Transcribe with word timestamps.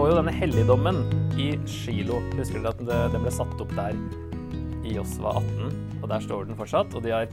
står 0.00 0.14
jo 0.14 0.16
denne 0.16 0.32
helligdommen 0.32 0.98
i 1.36 1.46
Shilo. 1.68 2.22
Husker 2.32 2.62
dere 2.64 2.70
at 2.72 3.10
den 3.12 3.20
ble 3.20 3.30
satt 3.36 3.58
opp 3.60 3.72
der 3.76 3.98
i 4.88 4.94
Josva 4.94 5.34
18? 5.36 5.74
Og 5.98 6.06
der 6.08 6.22
står 6.24 6.46
den 6.48 6.56
fortsatt. 6.56 6.94
Og 6.96 7.02
de 7.04 7.10
har, 7.12 7.26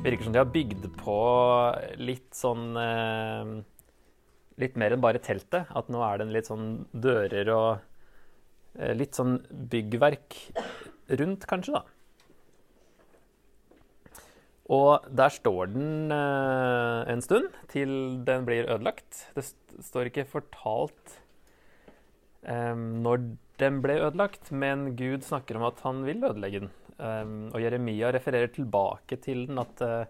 virker 0.00 0.24
som 0.24 0.32
de 0.32 0.40
har 0.40 0.48
bygd 0.48 0.86
på 1.02 1.16
litt 2.00 2.30
sånn 2.32 2.78
eh, 2.80 3.50
Litt 4.62 4.78
mer 4.80 4.94
enn 4.96 5.02
bare 5.04 5.20
teltet. 5.20 5.68
At 5.68 5.90
nå 5.92 6.00
er 6.06 6.22
det 6.22 6.30
litt 6.32 6.48
sånn 6.48 6.70
dører 6.96 7.50
og 7.52 7.68
eh, 8.78 8.94
litt 8.96 9.20
sånn 9.20 9.34
byggverk 9.74 10.38
rundt, 11.20 11.44
kanskje, 11.50 11.76
da. 11.76 11.84
Og 14.72 15.10
der 15.12 15.34
står 15.34 15.74
den 15.74 16.08
eh, 16.16 17.02
en 17.12 17.26
stund 17.28 17.52
til 17.74 17.92
den 18.24 18.48
blir 18.48 18.64
ødelagt. 18.64 19.26
Det 19.36 19.44
st 19.44 19.60
står 19.90 20.08
ikke 20.08 20.24
fortalt 20.30 21.18
em, 22.50 22.84
når 23.04 23.22
den 23.60 23.78
ble 23.84 23.98
ødelagt, 24.02 24.50
men 24.50 24.92
Gud 24.98 25.24
snakker 25.26 25.58
om 25.58 25.68
at 25.68 25.80
han 25.86 26.02
vil 26.06 26.24
ødelegge 26.26 26.64
den. 26.64 26.72
Um, 26.94 27.48
og 27.50 27.58
Jeremia 27.58 28.12
refererer 28.14 28.52
tilbake 28.54 29.18
til 29.22 29.48
den, 29.48 29.58
at 29.58 29.80
uh, 29.82 30.04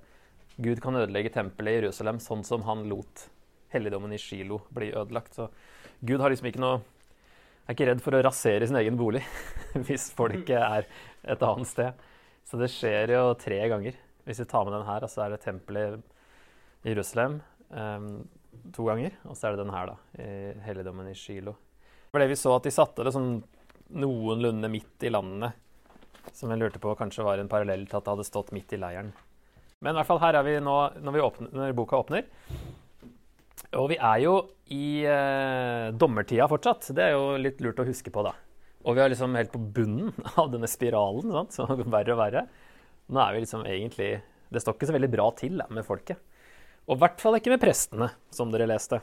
Gud 0.61 0.83
kan 0.85 0.97
ødelegge 1.01 1.33
tempelet 1.33 1.79
i 1.79 1.79
Jerusalem 1.81 2.21
sånn 2.21 2.45
som 2.45 2.65
han 2.69 2.85
lot 2.91 3.29
helligdommen 3.73 4.13
i 4.15 4.21
Shilo 4.21 4.61
bli 4.75 4.91
ødelagt. 4.93 5.37
Så 5.37 5.49
Gud 6.05 6.21
har 6.21 6.33
liksom 6.33 6.51
ikke 6.51 6.63
noe 6.63 6.83
er 7.65 7.73
ikke 7.73 7.89
redd 7.89 8.03
for 8.05 8.17
å 8.17 8.23
rasere 8.25 8.67
sin 8.69 8.77
egen 8.77 8.97
bolig 9.01 9.23
hvis 9.87 10.11
folket 10.17 10.61
er 10.61 10.89
et 11.25 11.45
annet 11.49 11.71
sted. 11.71 12.03
Så 12.45 12.61
det 12.61 12.69
skjer 12.73 13.15
jo 13.17 13.23
tre 13.41 13.61
ganger. 13.73 13.97
Hvis 14.29 14.43
vi 14.43 14.49
tar 14.49 14.67
med 14.69 14.77
den 14.77 14.87
her, 14.89 15.07
så 15.09 15.25
er 15.25 15.33
det 15.33 15.43
tempelet 15.45 16.01
i 16.85 16.93
Jerusalem 16.93 17.39
um, 17.71 18.11
to 18.77 18.85
ganger. 18.89 19.17
Og 19.25 19.37
så 19.37 19.49
er 19.49 19.55
det 19.55 19.65
den 19.65 19.73
her, 19.73 19.95
da, 19.95 19.97
i 20.21 20.67
helligdommen 20.67 21.09
i 21.09 21.17
Shilo. 21.17 21.57
Var 22.15 22.23
det 22.23 22.31
vi 22.31 22.39
så 22.39 22.53
at 22.55 22.63
de 22.63 22.71
satte 22.71 23.03
det 23.03 23.11
sånn 23.11 23.41
noenlunde 23.99 24.69
midt 24.71 25.03
i 25.03 25.11
landet. 25.11 25.57
Som 26.31 26.53
jeg 26.53 26.61
lurte 26.61 26.79
på 26.79 26.93
kanskje 26.95 27.25
var 27.27 27.41
en 27.43 27.51
parallell 27.51 27.89
til 27.89 27.99
at 27.99 28.07
det 28.07 28.13
hadde 28.13 28.27
stått 28.29 28.53
midt 28.55 28.71
i 28.77 28.79
leiren. 28.79 29.09
Men 29.83 29.93
i 29.93 29.99
hvert 29.99 30.09
fall 30.09 30.21
her 30.23 30.39
er 30.39 30.47
vi 30.47 30.55
nå 30.63 30.77
når, 31.03 31.17
vi 31.17 31.25
åpner, 31.25 31.49
når 31.59 31.75
boka 31.75 31.99
åpner. 31.99 32.29
Og 33.81 33.89
vi 33.91 33.99
er 33.99 34.21
jo 34.23 34.35
i 34.73 35.03
eh, 35.11 35.89
dommertida 35.99 36.47
fortsatt. 36.51 36.93
Det 36.95 37.03
er 37.03 37.17
jo 37.17 37.35
litt 37.41 37.59
lurt 37.65 37.83
å 37.83 37.89
huske 37.89 38.13
på, 38.15 38.23
da. 38.23 38.31
Og 38.87 38.95
vi 38.95 39.03
er 39.03 39.11
liksom 39.11 39.35
helt 39.35 39.51
på 39.51 39.65
bunnen 39.75 40.15
av 40.41 40.53
denne 40.55 40.71
spiralen, 40.71 41.35
sant? 41.35 41.59
så 41.59 41.67
verre 41.83 42.15
og 42.15 42.21
verre. 42.21 42.45
Nå 43.11 43.21
er 43.25 43.35
vi 43.35 43.43
liksom 43.43 43.67
egentlig 43.69 44.09
Det 44.55 44.63
står 44.63 44.79
ikke 44.79 44.89
så 44.89 44.95
veldig 44.95 45.11
bra 45.13 45.27
til 45.37 45.59
da, 45.59 45.67
med 45.67 45.83
folket. 45.83 46.23
Og 46.87 46.95
i 46.95 47.03
hvert 47.03 47.19
fall 47.19 47.41
ikke 47.41 47.51
med 47.57 47.63
prestene, 47.67 48.13
som 48.31 48.55
dere 48.55 48.71
leste. 48.71 49.03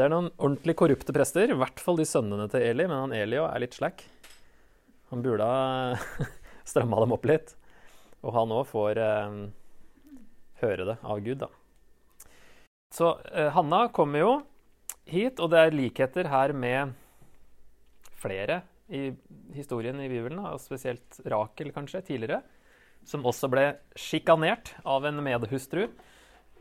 Det 0.00 0.06
er 0.06 0.12
noen 0.14 0.30
ordentlig 0.40 0.72
korrupte 0.80 1.12
prester, 1.12 1.50
i 1.52 1.56
hvert 1.60 1.80
fall 1.84 1.98
de 2.00 2.06
sønnene 2.08 2.46
til 2.48 2.62
Eli, 2.64 2.86
men 2.88 3.02
han 3.02 3.12
Eli 3.12 3.36
er 3.36 3.60
litt 3.60 3.74
slack. 3.76 4.00
Han 5.10 5.20
burde 5.20 5.44
ha 5.44 5.98
stramma 6.70 7.02
dem 7.02 7.12
opp 7.12 7.26
litt. 7.28 7.52
Og 8.24 8.32
han 8.32 8.54
òg 8.56 8.62
får 8.70 9.00
eh, 9.04 9.34
høre 10.62 10.86
det 10.88 10.94
av 11.04 11.20
Gud, 11.26 11.42
da. 11.42 11.50
Så 12.96 13.10
eh, 13.28 13.50
Hanna 13.52 13.82
kommer 13.92 14.24
jo 14.24 14.30
hit, 15.04 15.36
og 15.36 15.52
det 15.52 15.66
er 15.66 15.76
likheter 15.76 16.30
her 16.32 16.56
med 16.56 16.96
flere 18.24 18.62
i 18.88 19.10
historien 19.52 20.00
i 20.00 20.08
Bibelen, 20.08 20.40
da, 20.40 20.54
og 20.56 20.64
spesielt 20.64 21.20
Rakel 21.28 21.74
kanskje, 21.76 22.06
tidligere, 22.08 22.40
som 23.04 23.28
også 23.28 23.52
ble 23.52 23.66
sjikanert 24.00 24.72
av 24.88 25.04
en 25.12 25.20
medhustru, 25.28 25.90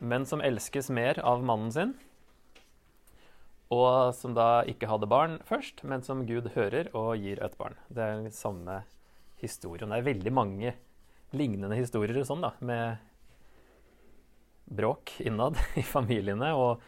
men 0.03 0.27
som 0.27 0.43
elskes 0.43 0.91
mer 0.91 1.23
av 1.23 1.39
mannen 1.47 1.71
sin, 1.71 1.97
og 3.69 4.15
som 4.17 4.33
da 4.33 4.63
ikke 4.69 4.89
hadde 4.89 5.09
barn 5.09 5.37
først, 5.45 5.83
men 5.85 6.01
som 6.05 6.25
Gud 6.29 6.49
hører 6.55 6.89
og 6.97 7.19
gir 7.21 7.41
et 7.45 7.57
barn. 7.59 7.77
Det 7.87 8.01
er 8.01 8.15
den 8.17 8.33
samme 8.33 8.81
historien. 9.41 9.91
Det 9.91 9.99
er 9.99 10.07
veldig 10.09 10.33
mange 10.33 10.73
lignende 11.37 11.77
historier 11.77 12.23
sånn, 12.25 12.41
da, 12.41 12.55
med 12.65 12.97
bråk 14.69 15.19
innad 15.25 15.57
i 15.81 15.85
familiene, 15.85 16.53
og 16.57 16.81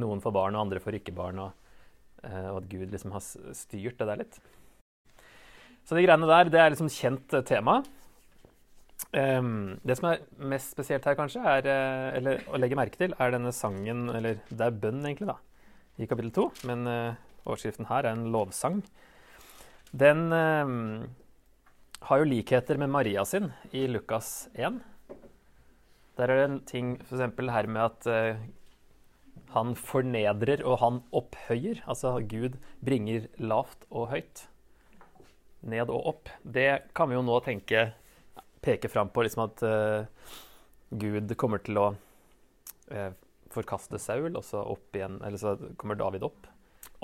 noen 0.00 0.22
får 0.22 0.34
barn, 0.34 0.58
og 0.58 0.66
andre 0.66 0.82
får 0.82 0.98
ikke 0.98 1.14
barn, 1.14 1.38
og, 1.46 1.78
eh, 2.26 2.50
og 2.50 2.62
at 2.62 2.70
Gud 2.70 2.90
liksom 2.90 3.14
har 3.14 3.22
styrt 3.22 4.00
det 4.00 4.10
der 4.10 4.22
litt. 4.24 4.40
Så 5.84 5.94
de 5.94 6.02
greiene 6.02 6.30
der, 6.30 6.50
det 6.50 6.60
er 6.60 6.72
liksom 6.72 6.90
kjent 6.90 7.34
tema. 7.46 7.82
Um, 9.14 9.76
det 9.86 9.98
som 9.98 10.08
er 10.10 10.22
mest 10.50 10.72
spesielt 10.74 11.04
her, 11.06 11.14
kanskje, 11.18 11.42
er, 11.46 11.66
eh, 11.70 12.12
eller 12.18 12.46
å 12.50 12.58
legge 12.58 12.78
merke 12.78 12.98
til, 12.98 13.14
er 13.20 13.34
denne 13.34 13.52
sangen, 13.54 14.08
eller 14.10 14.40
det 14.48 14.64
er 14.66 14.78
bønn, 14.82 15.02
egentlig, 15.04 15.28
da, 15.30 15.36
i 15.98 16.08
kapittel 16.10 16.32
to, 16.34 16.48
men 16.68 16.88
eh, 16.90 17.20
overskriften 17.44 17.88
her 17.90 18.06
er 18.06 18.16
en 18.16 18.30
lovsang. 18.34 18.80
Den 19.94 20.32
em, 20.34 20.74
har 22.08 22.20
jo 22.20 22.28
likheter 22.28 22.80
med 22.80 22.90
Maria 22.90 23.24
sin 23.28 23.52
i 23.70 23.86
Lukas 23.86 24.48
1. 24.54 24.80
Der 26.18 26.30
er 26.30 26.40
det 26.40 26.46
en 26.48 26.60
ting 26.66 26.94
f.eks. 27.02 27.22
her 27.54 27.70
med 27.70 27.82
at 27.84 28.08
eh, 28.10 28.42
han 29.54 29.74
fornedrer 29.78 30.64
og 30.66 30.80
han 30.82 31.02
opphøyer. 31.14 31.82
Altså 31.86 32.16
Gud 32.26 32.58
bringer 32.84 33.28
lavt 33.38 33.86
og 33.90 34.10
høyt. 34.14 34.46
Ned 35.64 35.88
og 35.88 36.10
opp. 36.10 36.32
Det 36.42 36.90
kan 36.96 37.08
vi 37.08 37.16
jo 37.16 37.24
nå 37.24 37.38
tenke 37.46 37.92
peke 38.64 38.88
fram 38.88 39.10
på 39.12 39.24
liksom 39.24 39.44
at 39.44 39.62
uh, 39.64 40.32
Gud 40.94 41.34
kommer 41.40 41.60
til 41.64 41.78
å 41.80 41.86
eh, 42.92 43.10
forkaste 43.54 44.00
Saul, 44.02 44.34
og 44.34 44.44
så 44.46 44.64
igjen 44.94 45.20
så 45.40 45.56
kommer 45.80 45.98
David 45.98 46.26
opp. 46.26 46.50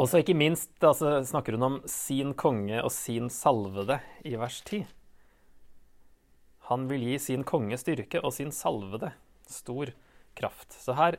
Og 0.01 0.09
så 0.09 0.23
ikke 0.23 0.37
minst 0.39 0.73
altså, 0.85 1.19
snakker 1.27 1.57
hun 1.57 1.67
om 1.67 1.79
sin 1.91 2.35
konge 2.39 2.81
og 2.81 2.93
sin 2.95 3.29
salvede 3.33 3.99
i 4.25 4.37
vers 4.41 4.61
10. 4.65 4.85
Han 6.71 6.87
vil 6.91 7.05
gi 7.09 7.19
sin 7.19 7.45
konge 7.45 7.77
styrke 7.81 8.23
og 8.23 8.33
sin 8.37 8.53
salvede 8.55 9.13
stor 9.51 9.91
kraft. 10.39 10.77
Så 10.79 10.95
her 10.95 11.19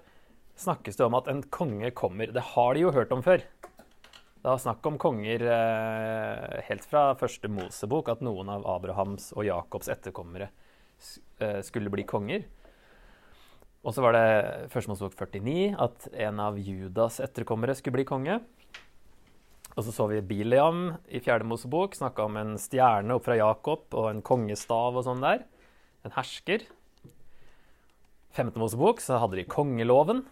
snakkes 0.59 0.97
det 0.97 1.05
om 1.05 1.17
at 1.19 1.27
en 1.31 1.43
konge 1.43 1.91
kommer. 1.91 2.31
Det 2.31 2.53
har 2.53 2.73
de 2.73 2.85
jo 2.85 2.93
hørt 2.95 3.11
om 3.11 3.23
før. 3.25 3.43
Det 4.41 4.49
var 4.49 4.61
snakk 4.63 4.87
om 4.89 4.97
konger 4.97 5.43
eh, 5.53 6.61
helt 6.65 6.85
fra 6.89 7.11
første 7.19 7.49
Mosebok, 7.51 8.09
at 8.09 8.23
noen 8.25 8.49
av 8.49 8.65
Abrahams 8.65 9.29
og 9.35 9.45
Jakobs 9.45 9.91
etterkommere 9.93 10.47
eh, 11.37 11.59
skulle 11.67 11.93
bli 11.93 12.07
konger. 12.09 12.47
Og 13.81 13.95
så 13.95 14.03
var 14.05 14.13
det 14.13 14.67
første 14.69 14.91
Mosebok 14.91 15.15
49 15.17 15.71
at 15.81 16.09
en 16.27 16.41
av 16.43 16.57
Judas 16.61 17.17
etterkommere 17.23 17.73
skulle 17.77 17.97
bli 17.97 18.05
konge. 18.05 18.37
Og 19.71 19.85
så 19.87 19.93
så 19.95 20.05
vi 20.11 20.19
Biliam 20.21 20.99
i 21.09 21.21
fjerde 21.23 21.47
Mosebok 21.47 21.95
snakka 21.97 22.27
om 22.27 22.37
en 22.37 22.53
stjerne 22.61 23.15
opp 23.15 23.25
fra 23.25 23.39
Jakob 23.39 23.95
og 23.95 24.09
en 24.11 24.21
kongestav 24.25 24.99
og 24.99 25.05
sånn 25.07 25.23
der. 25.23 25.45
En 26.05 26.13
hersker. 26.13 26.67
Femte 28.35 28.61
Mosebok 28.61 29.01
så 29.03 29.17
hadde 29.21 29.39
de 29.39 29.47
kongeloven. 29.49 30.25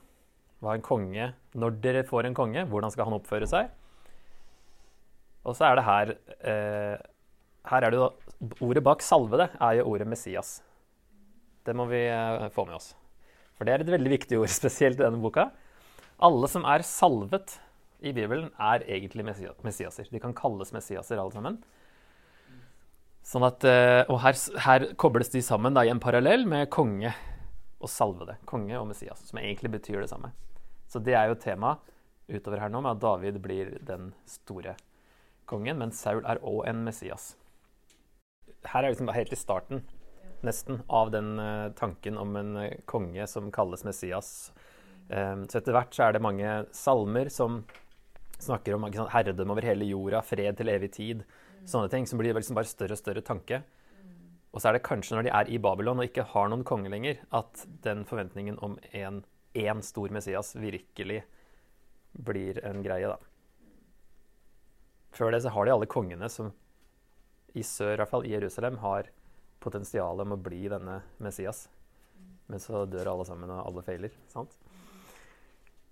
Hva 0.60 0.76
en 0.76 0.84
konge 0.84 1.30
Når 1.56 1.78
dere 1.80 2.04
får 2.04 2.28
en 2.28 2.36
konge, 2.36 2.66
hvordan 2.68 2.92
skal 2.92 3.08
han 3.08 3.16
oppføre 3.16 3.48
seg? 3.48 3.70
Og 5.48 5.56
så 5.56 5.70
er 5.70 5.80
det 5.80 5.86
her 5.88 6.12
eh, 6.44 6.96
Her 7.72 7.86
er 7.88 7.94
det 7.94 8.02
jo 8.02 8.10
Ordet 8.68 8.84
bak 8.84 9.00
'salvede' 9.04 9.50
er 9.56 9.80
jo 9.80 9.88
ordet 9.88 10.08
'Messias'. 10.08 10.62
Det 11.66 11.76
må 11.76 11.86
vi 11.88 12.08
eh, 12.08 12.50
få 12.52 12.66
med 12.66 12.76
oss. 12.76 12.99
For 13.60 13.68
det 13.68 13.74
er 13.76 13.84
et 13.84 13.92
veldig 13.92 14.14
viktig 14.14 14.40
ord, 14.40 14.52
spesielt 14.62 14.96
i 14.96 15.04
denne 15.04 15.20
boka. 15.20 15.50
Alle 16.24 16.48
som 16.52 16.64
er 16.68 16.86
salvet 16.88 17.58
i 18.00 18.14
Bibelen, 18.16 18.48
er 18.56 18.86
egentlig 18.88 19.26
messiaser. 19.28 20.08
De 20.08 20.22
kan 20.24 20.34
kalles 20.36 20.72
messiaser, 20.72 21.20
alle 21.20 21.36
sammen. 21.36 21.60
Sånn 23.28 23.44
at, 23.44 23.66
eh, 23.68 24.06
og 24.08 24.22
her, 24.24 24.38
her 24.64 24.86
kobles 25.00 25.32
de 25.34 25.44
sammen 25.44 25.76
da, 25.76 25.84
i 25.84 25.92
en 25.92 26.00
parallell 26.00 26.48
med 26.48 26.72
konge 26.72 27.12
og 27.80 27.92
salvede. 27.92 28.38
Konge 28.48 28.80
og 28.80 28.88
Messias, 28.90 29.22
som 29.28 29.42
egentlig 29.42 29.74
betyr 29.76 30.00
det 30.02 30.10
samme. 30.12 30.32
Så 30.90 31.04
det 31.04 31.18
er 31.20 31.28
jo 31.30 31.38
tema 31.40 31.76
utover 32.32 32.64
her 32.64 32.72
nå, 32.72 32.80
med 32.82 32.96
at 32.96 33.04
David 33.04 33.42
blir 33.44 33.76
den 33.86 34.14
store 34.30 34.78
kongen, 35.50 35.80
men 35.82 35.92
Saul 35.96 36.24
er 36.24 36.40
òg 36.46 36.64
en 36.72 36.86
Messias. 36.88 37.34
Her 38.72 38.86
er 38.86 38.94
liksom 38.94 39.12
helt 39.14 39.36
i 39.36 39.40
starten, 39.40 39.84
nesten, 40.48 40.82
av 40.88 41.12
den 41.14 41.40
eh, 41.40 41.72
tanken 41.78 42.18
om 42.18 42.36
en 42.40 42.56
eh, 42.58 42.80
konge 42.90 43.28
som 43.28 43.52
kalles 43.52 43.86
Messias. 43.88 44.52
Um, 45.10 45.48
så 45.50 45.58
etter 45.58 45.74
hvert 45.74 45.96
så 45.96 46.06
er 46.06 46.14
det 46.14 46.22
mange 46.22 46.50
salmer 46.76 47.32
som 47.34 47.64
snakker 48.40 48.76
om 48.76 48.86
sant, 48.94 49.10
herredømme 49.10 49.56
over 49.56 49.66
hele 49.66 49.88
jorda, 49.90 50.22
fred 50.26 50.60
til 50.60 50.70
evig 50.70 50.92
tid. 50.96 51.24
Sånne 51.68 51.90
ting 51.92 52.06
som 52.08 52.22
blir 52.22 52.38
liksom 52.38 52.58
bare 52.58 52.70
større 52.70 52.96
og 52.96 53.02
større 53.02 53.24
tanke. 53.26 53.64
Og 54.54 54.62
så 54.62 54.70
er 54.70 54.78
det 54.78 54.86
kanskje 54.86 55.18
når 55.18 55.28
de 55.28 55.34
er 55.34 55.50
i 55.50 55.60
Babylon 55.62 56.02
og 56.02 56.10
ikke 56.10 56.28
har 56.32 56.50
noen 56.50 56.66
konge 56.66 56.90
lenger, 56.94 57.20
at 57.36 57.66
den 57.86 58.06
forventningen 58.10 58.58
om 58.66 58.78
en, 58.98 59.22
en 59.58 59.84
stor 59.86 60.14
Messias 60.14 60.56
virkelig 60.58 61.24
blir 62.14 62.58
en 62.66 62.82
greie, 62.86 63.10
da. 63.10 63.20
Før 65.14 65.34
det 65.34 65.44
så 65.44 65.54
har 65.54 65.66
de 65.66 65.74
alle 65.74 65.90
kongene 65.90 66.30
som 66.32 66.52
i 67.58 67.64
sør, 67.66 67.96
i 67.96 68.02
hvert 68.02 68.12
fall 68.12 68.26
i 68.26 68.34
Jerusalem, 68.34 68.78
har 68.82 69.10
potensial 69.60 70.22
om 70.24 70.36
å 70.36 70.42
bli 70.42 70.66
denne 70.72 71.02
Messias. 71.24 71.68
Men 72.50 72.62
så 72.64 72.86
dør 72.90 73.14
alle 73.14 73.28
sammen, 73.28 73.52
og 73.54 73.66
alle 73.66 73.86
feiler. 73.86 74.16
sant? 74.32 74.56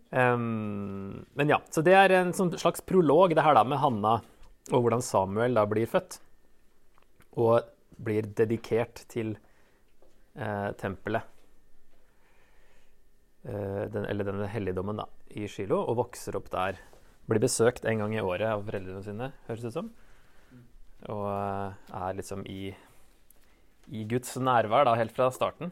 Um, 0.08 1.26
men 1.36 1.52
ja, 1.52 1.60
så 1.70 1.84
det 1.84 1.94
er 2.00 2.14
en 2.16 2.32
sånn 2.34 2.54
slags 2.56 2.82
prolog, 2.82 3.36
det 3.36 3.44
her 3.44 3.58
da 3.58 3.66
med 3.68 3.82
Hanna 3.84 4.22
og 4.72 4.84
hvordan 4.84 5.04
Samuel 5.04 5.56
da 5.56 5.64
blir 5.70 5.88
født. 5.90 6.20
Og 7.38 7.62
blir 8.04 8.28
dedikert 8.38 9.04
til 9.10 9.36
eh, 10.38 10.70
tempelet. 10.78 11.26
Eh, 13.48 13.86
den, 13.94 14.06
eller 14.06 14.28
denne 14.28 14.50
helligdommen 14.52 15.00
da, 15.00 15.08
i 15.38 15.48
Shilo, 15.50 15.80
og 15.86 16.02
vokser 16.02 16.38
opp 16.38 16.50
der. 16.54 16.82
Blir 17.30 17.44
besøkt 17.44 17.88
en 17.88 18.04
gang 18.04 18.16
i 18.16 18.24
året 18.24 18.50
av 18.50 18.66
foreldrene 18.68 19.04
sine, 19.06 19.32
høres 19.48 19.64
det 19.64 19.72
ut 19.72 19.80
som. 19.80 19.90
Og 21.14 21.26
eh, 21.32 21.96
er 22.02 22.20
liksom 22.20 22.46
i, 22.52 22.62
i 23.88 24.04
Guds 24.10 24.36
nærvær 24.40 24.88
da, 24.88 24.96
helt 25.00 25.16
fra 25.16 25.30
starten. 25.34 25.72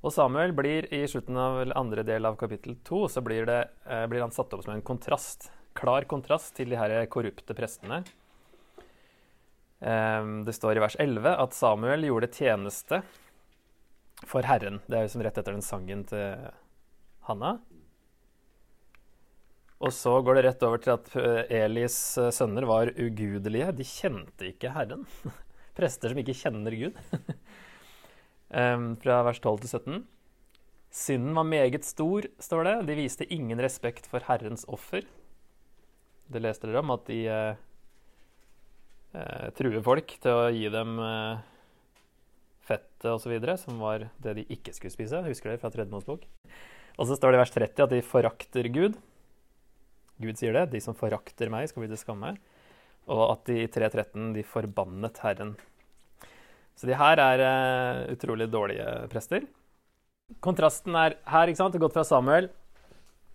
Og 0.00 0.14
Samuel 0.14 0.54
blir 0.56 0.86
i 0.96 1.02
slutten 1.08 1.36
av 1.36 1.60
andre 1.76 2.04
del 2.08 2.24
av 2.24 2.38
kapittel 2.40 2.78
to 2.86 3.04
så 3.12 3.20
blir, 3.20 3.48
eh, 3.48 4.06
blir, 4.08 4.22
han 4.24 4.32
satt 4.32 4.52
opp 4.54 4.64
som 4.64 4.74
en 4.74 4.82
kontrast, 4.82 5.50
klar 5.76 6.04
kontrast 6.08 6.54
til 6.56 6.70
de 6.70 6.76
her 6.76 7.04
korrupte 7.06 7.54
prestene. 7.54 8.04
Eh, 9.80 10.22
det 10.46 10.54
står 10.56 10.76
i 10.76 10.80
vers 10.80 10.96
11 10.98 11.36
at 11.36 11.52
Samuel 11.52 12.08
gjorde 12.08 12.32
tjeneste 12.32 13.02
for 14.24 14.42
Herren. 14.42 14.80
Det 14.88 14.96
er 14.96 15.02
jo 15.02 15.12
som 15.12 15.22
rett 15.22 15.36
etter 15.36 15.52
den 15.52 15.64
sangen 15.64 16.04
til 16.08 16.48
Hanna. 17.28 17.58
Og 19.80 19.92
så 19.92 20.16
går 20.20 20.36
det 20.36 20.44
rett 20.44 20.62
over 20.62 20.80
til 20.80 20.96
at 20.96 21.12
eh, 21.16 21.64
Elis 21.64 22.16
sønner 22.32 22.64
var 22.64 22.88
ugudelige. 22.96 23.76
De 23.76 23.84
kjente 23.84 24.48
ikke 24.48 24.72
Herren. 24.72 25.04
Prester 25.80 26.12
som 26.12 26.20
ikke 26.20 26.36
kjenner 26.36 26.76
Gud. 26.76 26.98
um, 28.60 28.92
fra 29.00 29.22
vers 29.26 29.40
12 29.40 29.62
til 29.64 29.72
17. 29.72 30.00
Synden 30.90 31.36
var 31.38 31.46
meget 31.46 31.86
stor, 31.86 32.26
står 32.42 32.66
det. 32.66 32.76
De 32.90 32.98
viste 32.98 33.28
ingen 33.32 33.60
respekt 33.62 34.08
for 34.10 34.24
Herrens 34.26 34.66
offer. 34.68 35.06
Det 36.30 36.42
leste 36.42 36.68
dere 36.68 36.82
om, 36.82 36.92
at 36.94 37.06
de 37.08 37.20
uh, 37.30 37.60
uh, 39.14 39.46
truer 39.56 39.80
folk 39.86 40.16
til 40.22 40.34
å 40.34 40.50
gi 40.54 40.66
dem 40.74 40.98
uh, 40.98 41.40
fettet 42.66 43.08
osv., 43.10 43.36
som 43.62 43.80
var 43.82 44.08
det 44.22 44.36
de 44.38 44.46
ikke 44.52 44.74
skulle 44.76 44.94
spise. 44.94 45.22
Husker 45.26 45.52
dere 45.52 45.62
fra 45.62 45.72
Tredje 45.74 46.02
bok? 46.06 46.26
Og 46.98 47.08
så 47.08 47.16
står 47.16 47.32
det 47.32 47.38
i 47.38 47.42
vers 47.44 47.54
30 47.54 47.86
at 47.86 47.94
de 47.94 48.02
forakter 48.04 48.68
Gud. 48.74 48.98
Gud 50.20 50.36
sier 50.36 50.52
det. 50.58 50.68
De 50.74 50.82
som 50.84 50.96
forakter 50.98 51.50
meg, 51.52 51.70
skal 51.70 51.86
bli 51.86 51.90
til 51.92 52.02
skamme. 52.02 52.34
Og 53.10 53.24
at 53.32 53.48
de 53.50 53.64
i 53.64 53.68
3.13 53.70 54.32
de 54.36 54.44
forbannet 54.46 55.18
Herren. 55.24 55.56
Så 56.78 56.88
de 56.88 56.96
her 56.96 57.20
er 57.20 57.42
uh, 57.44 58.12
utrolig 58.14 58.46
dårlige 58.48 58.86
prester. 59.12 59.44
Kontrasten 60.40 60.94
er 60.96 61.18
her, 61.28 61.50
ikke 61.50 61.60
sant? 61.60 61.76
Gått 61.82 61.96
fra 61.96 62.06
Samuel, 62.06 62.48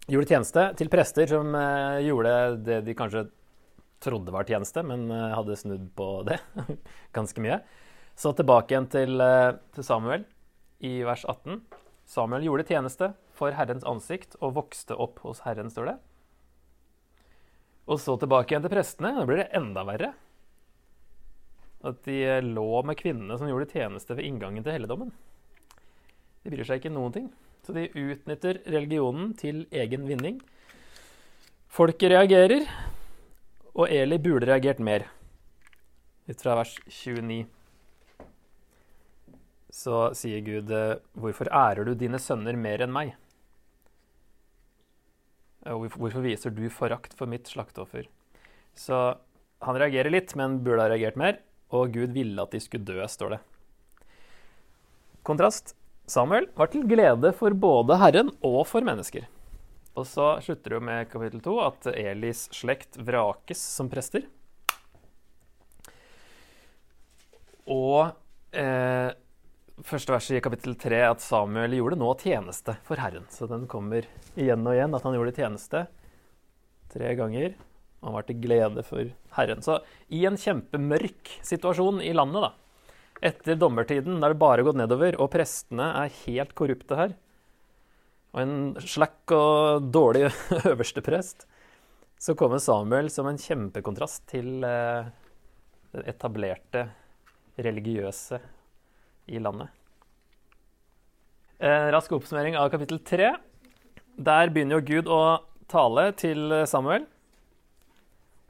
gjorde 0.09 0.31
tjeneste, 0.31 0.63
til 0.79 0.89
prester 0.89 1.29
som 1.29 1.51
uh, 1.53 1.99
gjorde 2.01 2.31
det 2.65 2.79
de 2.87 2.95
kanskje 2.97 3.27
trodde 4.01 4.33
var 4.33 4.47
tjeneste, 4.49 4.81
men 4.87 5.05
uh, 5.11 5.35
hadde 5.35 5.59
snudd 5.59 5.91
på 5.97 6.09
det 6.25 6.39
ganske 7.17 7.43
mye. 7.43 7.59
Så 8.17 8.31
tilbake 8.33 8.73
igjen 8.73 8.89
til, 8.89 9.21
til, 9.75 9.83
Samuel 9.83 10.23
i 10.87 11.01
vers 11.03 11.25
18. 11.27 11.59
Samuel 12.07 12.47
gjorde 12.47 12.65
tjeneste 12.69 13.11
for 13.35 13.53
Herrens 13.57 13.85
ansikt 13.85 14.37
og 14.39 14.55
vokste 14.55 14.95
opp 14.95 15.19
hos 15.25 15.43
Herren, 15.43 15.69
står 15.69 15.91
det. 15.91 15.97
Og 17.85 17.99
så 18.01 18.15
tilbake 18.17 18.53
igjen 18.53 18.65
til 18.65 18.73
prestene. 18.73 19.13
Da 19.17 19.25
blir 19.27 19.43
det 19.43 19.51
enda 19.57 19.83
verre. 19.85 20.11
At 21.85 22.01
de 22.07 22.19
lå 22.41 22.69
med 22.87 22.97
kvinnene 22.97 23.37
som 23.37 23.49
gjorde 23.49 23.69
tjeneste 23.73 24.17
ved 24.17 24.25
inngangen 24.25 24.65
til 24.65 24.73
helligdommen. 24.73 25.11
De 26.41 26.53
bryr 26.53 26.65
seg 26.65 26.81
ikke 26.81 26.93
noen 26.93 27.13
ting. 27.13 27.27
Så 27.65 27.73
de 27.73 27.87
utnytter 27.89 28.61
religionen 28.69 29.33
til 29.37 29.65
egen 29.73 30.05
vinning. 30.09 30.39
Folket 31.75 32.13
reagerer, 32.13 32.65
og 33.75 33.91
Eli 33.91 34.17
burde 34.21 34.47
reagert 34.47 34.79
mer. 34.79 35.09
Ut 36.29 36.41
fra 36.41 36.55
vers 36.57 36.77
29 36.87 37.43
så 39.75 40.13
sier 40.15 40.39
Gud, 40.39 40.71
'Hvorfor 41.19 41.51
ærer 41.51 41.83
du 41.85 41.93
dine 41.93 42.19
sønner 42.21 42.55
mer 42.55 42.81
enn 42.81 42.93
meg?' 42.95 43.15
Hvorfor 45.65 46.21
viser 46.21 46.53
du 46.53 46.67
forakt 46.69 47.15
for 47.17 47.29
mitt 47.29 47.49
slakteoffer? 47.49 48.05
Så 48.77 48.99
han 49.65 49.79
reagerer 49.79 50.13
litt, 50.13 50.35
men 50.37 50.59
burde 50.65 50.83
ha 50.83 50.91
reagert 50.91 51.17
mer. 51.17 51.39
Og 51.73 51.95
Gud 51.95 52.13
ville 52.13 52.41
at 52.41 52.53
de 52.53 52.61
skulle 52.61 52.85
dø, 52.85 52.99
står 53.09 53.35
det. 53.35 53.41
Kontrast. 55.25 55.73
Samuel 56.05 56.45
var 56.53 56.69
til 56.69 56.83
glede 56.85 57.31
for 57.33 57.55
både 57.57 57.97
Herren 57.97 58.29
og 58.45 58.61
for 58.69 58.85
mennesker. 58.85 59.25
Og 59.97 60.05
så 60.05 60.35
slutter 60.43 60.75
det 60.75 60.81
med 60.85 61.09
kapittel 61.09 61.41
to 61.41 61.55
at 61.63 61.87
Elis 61.95 62.45
slekt 62.53 62.99
vrakes 63.01 63.57
som 63.57 63.89
prester. 63.89 64.27
Og 67.65 68.11
eh, 68.53 69.09
første 69.83 70.13
verset 70.13 70.37
i 70.37 70.43
kapittel 70.43 70.75
3 70.79 71.01
at 71.09 71.23
Samuel 71.23 71.75
gjorde 71.75 71.99
nå 71.99 72.11
tjeneste 72.21 72.77
for 72.87 73.01
Herren. 73.01 73.25
Så 73.33 73.47
den 73.51 73.65
kommer 73.71 74.07
igjen 74.39 74.63
og 74.63 74.75
igjen, 74.75 74.95
at 74.95 75.03
han 75.03 75.17
gjorde 75.17 75.35
tjeneste 75.35 75.85
tre 76.93 77.15
ganger. 77.19 77.55
Og 77.99 78.07
han 78.07 78.15
var 78.15 78.27
til 78.27 78.39
glede 78.43 78.85
for 78.87 79.11
Herren. 79.35 79.65
Så 79.65 79.81
i 80.13 80.23
en 80.29 80.39
kjempemørk 80.39 81.33
situasjon 81.43 81.99
i 82.05 82.13
landet, 82.15 82.47
da, 82.47 82.53
etter 83.31 83.59
dommertiden, 83.59 84.21
der 84.21 84.35
det 84.35 84.39
bare 84.39 84.61
har 84.61 84.69
gått 84.69 84.79
nedover, 84.79 85.17
og 85.19 85.31
prestene 85.33 85.89
er 86.03 86.17
helt 86.23 86.55
korrupte 86.57 86.99
her, 86.99 87.15
og 88.35 88.41
en 88.41 88.57
slakk 88.83 89.31
og 89.31 89.85
dårlig 89.95 90.27
øversteprest, 90.71 91.45
så 92.19 92.35
kommer 92.35 92.59
Samuel 92.63 93.07
som 93.11 93.27
en 93.29 93.39
kjempekontrast 93.39 94.25
til 94.31 94.63
eh, 94.67 95.07
det 95.95 96.03
etablerte 96.11 96.83
religiøse 97.55 98.39
i 99.27 99.41
landet. 99.41 99.71
En 101.59 101.91
rask 101.95 102.11
oppsummering 102.15 102.57
av 102.59 102.69
kapittel 102.73 102.99
3. 102.99 103.33
Der 104.15 104.51
begynner 104.53 104.79
jo 104.79 104.87
Gud 104.87 105.11
å 105.11 105.21
tale 105.71 106.09
til 106.19 106.51
Samuel. 106.69 107.07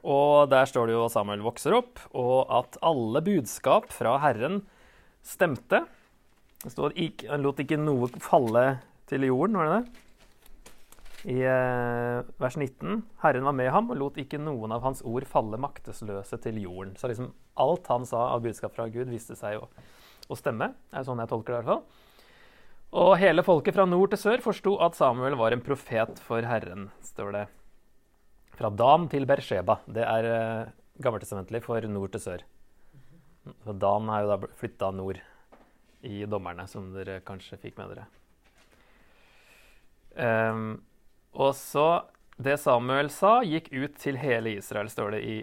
Og 0.06 0.46
der 0.50 0.68
står 0.70 0.88
det 0.88 0.94
jo 0.94 1.04
at 1.06 1.14
Samuel 1.14 1.42
vokser 1.42 1.74
opp, 1.74 1.98
og 2.14 2.46
at 2.54 2.78
alle 2.86 3.22
budskap 3.26 3.90
fra 3.94 4.14
Herren 4.22 4.60
stemte. 5.26 5.82
Det 6.62 6.72
står 6.72 6.94
at 6.94 7.24
han 7.30 7.42
lot 7.42 7.62
ikke 7.62 7.78
noe 7.80 8.10
falle 8.22 8.66
til 9.10 9.26
jorden, 9.26 9.58
var 9.58 9.70
det 9.70 9.78
det? 9.78 10.02
I 11.26 11.40
eh, 11.42 12.20
vers 12.38 12.54
19. 12.54 13.00
Herren 13.24 13.46
var 13.48 13.54
med 13.58 13.72
ham 13.74 13.90
og 13.90 13.98
lot 13.98 14.18
ikke 14.20 14.38
noen 14.38 14.70
av 14.76 14.84
hans 14.86 15.02
ord 15.02 15.26
falle 15.26 15.58
maktesløse 15.58 16.38
til 16.44 16.60
jorden. 16.62 16.94
Så 16.98 17.10
liksom 17.10 17.32
alt 17.58 17.88
han 17.90 18.06
sa 18.06 18.28
av 18.36 18.44
budskap 18.44 18.76
fra 18.76 18.86
Gud, 18.92 19.10
viste 19.10 19.34
seg 19.38 19.56
jo 19.56 19.66
å 20.28 20.38
stemme. 20.38 20.72
Det 20.90 21.00
er 21.00 21.06
sånn 21.06 21.22
jeg 21.22 21.30
tolker 21.30 21.54
det 21.54 21.58
i 21.58 21.62
hvert 21.62 21.72
fall. 21.74 22.04
Og 22.96 23.12
hele 23.20 23.44
folket 23.44 23.76
fra 23.76 23.84
nord 23.88 24.12
til 24.12 24.20
sør 24.20 24.42
forsto 24.44 24.76
at 24.84 24.96
Samuel 24.96 25.36
var 25.38 25.52
en 25.52 25.64
profet 25.64 26.20
for 26.24 26.46
Herren, 26.46 26.88
står 27.04 27.32
det. 27.34 27.46
Fra 28.56 28.70
Dan 28.72 29.08
til 29.12 29.26
Bersheba. 29.28 29.80
Det 29.84 30.04
er 30.06 30.28
uh, 30.30 30.74
gammeltestamentlig 31.02 31.60
for 31.66 31.84
nord 31.90 32.14
til 32.14 32.22
sør. 32.22 32.44
Så 33.66 33.74
Dan 33.76 34.08
er 34.10 34.24
jo 34.24 34.30
da 34.32 34.52
flytta 34.58 34.90
nord 34.94 35.20
i 36.06 36.22
dommerne, 36.30 36.66
som 36.70 36.88
dere 36.94 37.20
kanskje 37.26 37.58
fikk 37.60 37.76
med 37.80 37.92
dere. 37.94 38.06
Um, 40.16 40.78
og 41.36 41.52
så 41.58 42.06
Det 42.40 42.54
Samuel 42.60 43.08
sa, 43.12 43.38
gikk 43.44 43.70
ut 43.72 43.94
til 44.00 44.18
hele 44.20 44.56
Israel, 44.58 44.90
står 44.92 45.14
det 45.14 45.20
i 45.24 45.36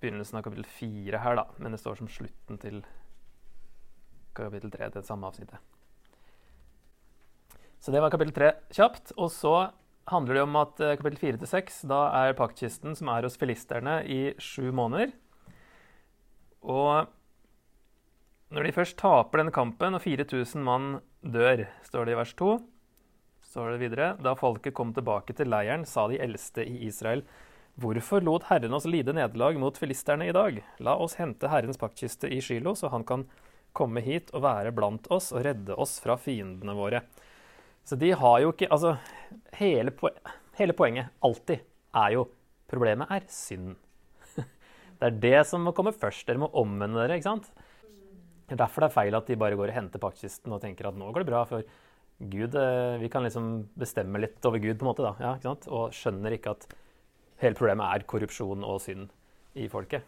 begynnelsen 0.00 0.36
av 0.36 0.44
kapittel 0.44 0.66
4 0.68 1.20
her, 1.24 1.38
da. 1.38 1.46
Men 1.56 1.72
det 1.72 1.80
står 1.80 1.96
som 1.96 2.10
slutten 2.12 2.60
til 2.60 2.82
kapittel 4.36 4.72
3, 4.72 4.90
det 4.96 5.04
samme 5.06 5.28
avsnittet. 5.28 5.58
Så 7.80 7.92
det 7.94 8.02
var 8.02 8.12
kapittel 8.12 8.34
3 8.36 8.50
kjapt. 8.76 9.14
Og 9.16 9.30
så 9.32 9.54
handler 10.10 10.36
det 10.36 10.44
om 10.44 10.58
at 10.60 10.82
eh, 10.84 10.96
kapittel 11.00 11.20
4 11.22 11.40
til 11.40 11.52
6, 11.52 11.80
da 11.90 12.00
er 12.22 12.36
paktkisten 12.38 12.96
som 12.98 13.10
er 13.12 13.26
hos 13.26 13.38
filisterne 13.40 14.00
i 14.04 14.20
sju 14.42 14.70
måneder. 14.76 15.14
Og 16.60 17.08
når 18.50 18.66
de 18.66 18.74
først 18.74 18.98
taper 19.00 19.40
denne 19.40 19.54
kampen, 19.54 19.94
og 19.96 20.02
4000 20.02 20.66
mann 20.66 20.90
dør, 21.22 21.68
står 21.86 22.08
det 22.08 22.16
i 22.16 22.18
vers 22.18 22.34
2, 22.36 22.50
står 23.50 23.70
det 23.72 23.82
videre, 23.84 24.08
da 24.22 24.34
folket 24.38 24.74
kom 24.76 24.92
tilbake 24.94 25.36
til 25.38 25.48
leiren, 25.50 25.86
sa 25.86 26.08
de 26.10 26.20
eldste 26.20 26.66
i 26.66 26.82
Israel, 26.88 27.24
Hvorfor 27.80 28.20
lot 28.20 28.44
Herren 28.50 28.74
oss 28.76 28.84
lide 28.84 29.14
nederlag 29.16 29.56
mot 29.56 29.76
filisterne 29.78 30.26
i 30.28 30.34
dag? 30.36 30.58
La 30.84 30.96
oss 31.00 31.14
hente 31.16 31.48
Herrens 31.48 31.78
paktkiste 31.80 32.28
i 32.28 32.40
Shilo, 32.44 32.74
så 32.76 32.90
han 32.92 33.06
kan 33.08 33.24
komme 33.76 34.02
hit 34.04 34.32
og 34.34 34.44
være 34.44 34.72
blant 34.74 35.06
oss 35.12 35.30
og 35.34 35.44
redde 35.46 35.76
oss 35.78 35.98
fra 36.02 36.16
fiendene 36.20 36.74
våre. 36.76 37.02
Så 37.86 37.96
de 37.98 38.12
har 38.12 38.40
jo 38.42 38.52
ikke 38.52 38.68
Altså, 38.70 38.96
hele, 39.58 39.92
poen 39.96 40.16
hele 40.58 40.74
poenget 40.76 41.14
alltid 41.24 41.62
er 41.96 42.12
jo 42.18 42.28
Problemet 42.70 43.10
er 43.10 43.24
synd. 43.26 43.72
Det 45.00 45.08
er 45.08 45.16
det 45.24 45.38
som 45.48 45.64
må 45.66 45.72
komme 45.74 45.90
først. 45.90 46.22
Dere 46.28 46.38
må 46.38 46.46
omvende 46.54 47.00
dere. 47.00 47.16
ikke 47.18 47.26
sant? 47.26 47.48
Det 48.46 48.54
er 48.54 48.60
derfor 48.60 48.84
det 48.84 48.90
er 48.90 48.94
feil 48.94 49.16
at 49.18 49.26
de 49.26 49.38
bare 49.40 49.56
går 49.58 49.72
og 49.72 49.74
henter 49.74 50.02
paktkisten 50.02 50.54
og 50.54 50.60
tenker 50.62 50.86
at 50.86 50.98
nå 50.98 51.08
går 51.10 51.24
det 51.24 51.30
bra, 51.32 51.40
for 51.46 51.66
Gud, 52.20 52.54
eh, 52.54 52.98
vi 53.00 53.08
kan 53.10 53.22
liksom 53.26 53.48
bestemme 53.78 54.20
litt 54.22 54.44
over 54.46 54.62
Gud, 54.62 54.76
på 54.78 54.84
en 54.84 54.90
måte, 54.90 55.06
da, 55.06 55.14
ja, 55.22 55.34
ikke 55.34 55.48
sant? 55.48 55.68
og 55.72 55.94
skjønner 55.96 56.34
ikke 56.36 56.54
at 56.54 56.66
hele 57.40 57.56
problemet 57.56 57.86
er 57.90 58.06
korrupsjon 58.10 58.66
og 58.66 58.80
synd 58.84 59.08
i 59.58 59.66
folket. 59.72 60.04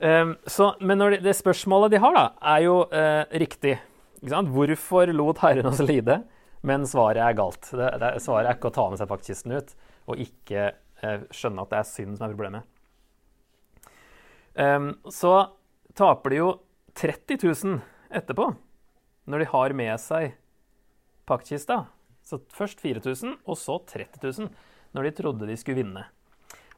Um, 0.00 0.36
så, 0.48 0.74
men 0.80 0.98
de, 0.98 1.18
det 1.20 1.36
spørsmålet 1.36 1.92
de 1.92 2.00
har, 2.00 2.16
da, 2.16 2.26
er 2.54 2.64
jo 2.64 2.76
uh, 2.88 3.24
riktig. 3.36 3.76
Hvorfor 4.24 5.12
lot 5.12 5.40
Herren 5.44 5.68
oss 5.68 5.82
lide? 5.84 6.22
Men 6.64 6.86
svaret 6.88 7.20
er 7.24 7.36
galt. 7.36 7.68
Det, 7.68 7.88
det, 8.00 8.14
svaret 8.24 8.48
er 8.48 8.56
ikke 8.56 8.70
å 8.72 8.76
ta 8.76 8.86
med 8.88 9.00
seg 9.00 9.10
paktkisten 9.10 9.56
ut 9.56 9.74
og 10.10 10.20
ikke 10.24 10.70
uh, 11.04 11.22
skjønne 11.32 11.64
at 11.64 11.72
det 11.72 11.80
er 11.80 11.88
synd 11.90 12.16
som 12.16 12.26
er 12.26 12.34
problemet. 12.34 12.66
Um, 14.56 14.90
så 15.12 15.34
taper 15.96 16.32
de 16.32 16.40
jo 16.40 16.50
30 16.96 17.44
000 17.44 17.78
etterpå, 18.16 18.50
når 19.30 19.44
de 19.44 19.50
har 19.52 19.76
med 19.76 19.94
seg 20.02 20.34
paktkista. 21.28 21.84
Så 22.26 22.40
først 22.52 22.80
4000, 22.82 23.36
og 23.44 23.56
så 23.58 23.78
30 23.84 24.24
000, 24.24 24.50
når 24.96 25.06
de 25.06 25.16
trodde 25.20 25.48
de 25.48 25.56
skulle 25.60 25.84
vinne. 25.84 26.08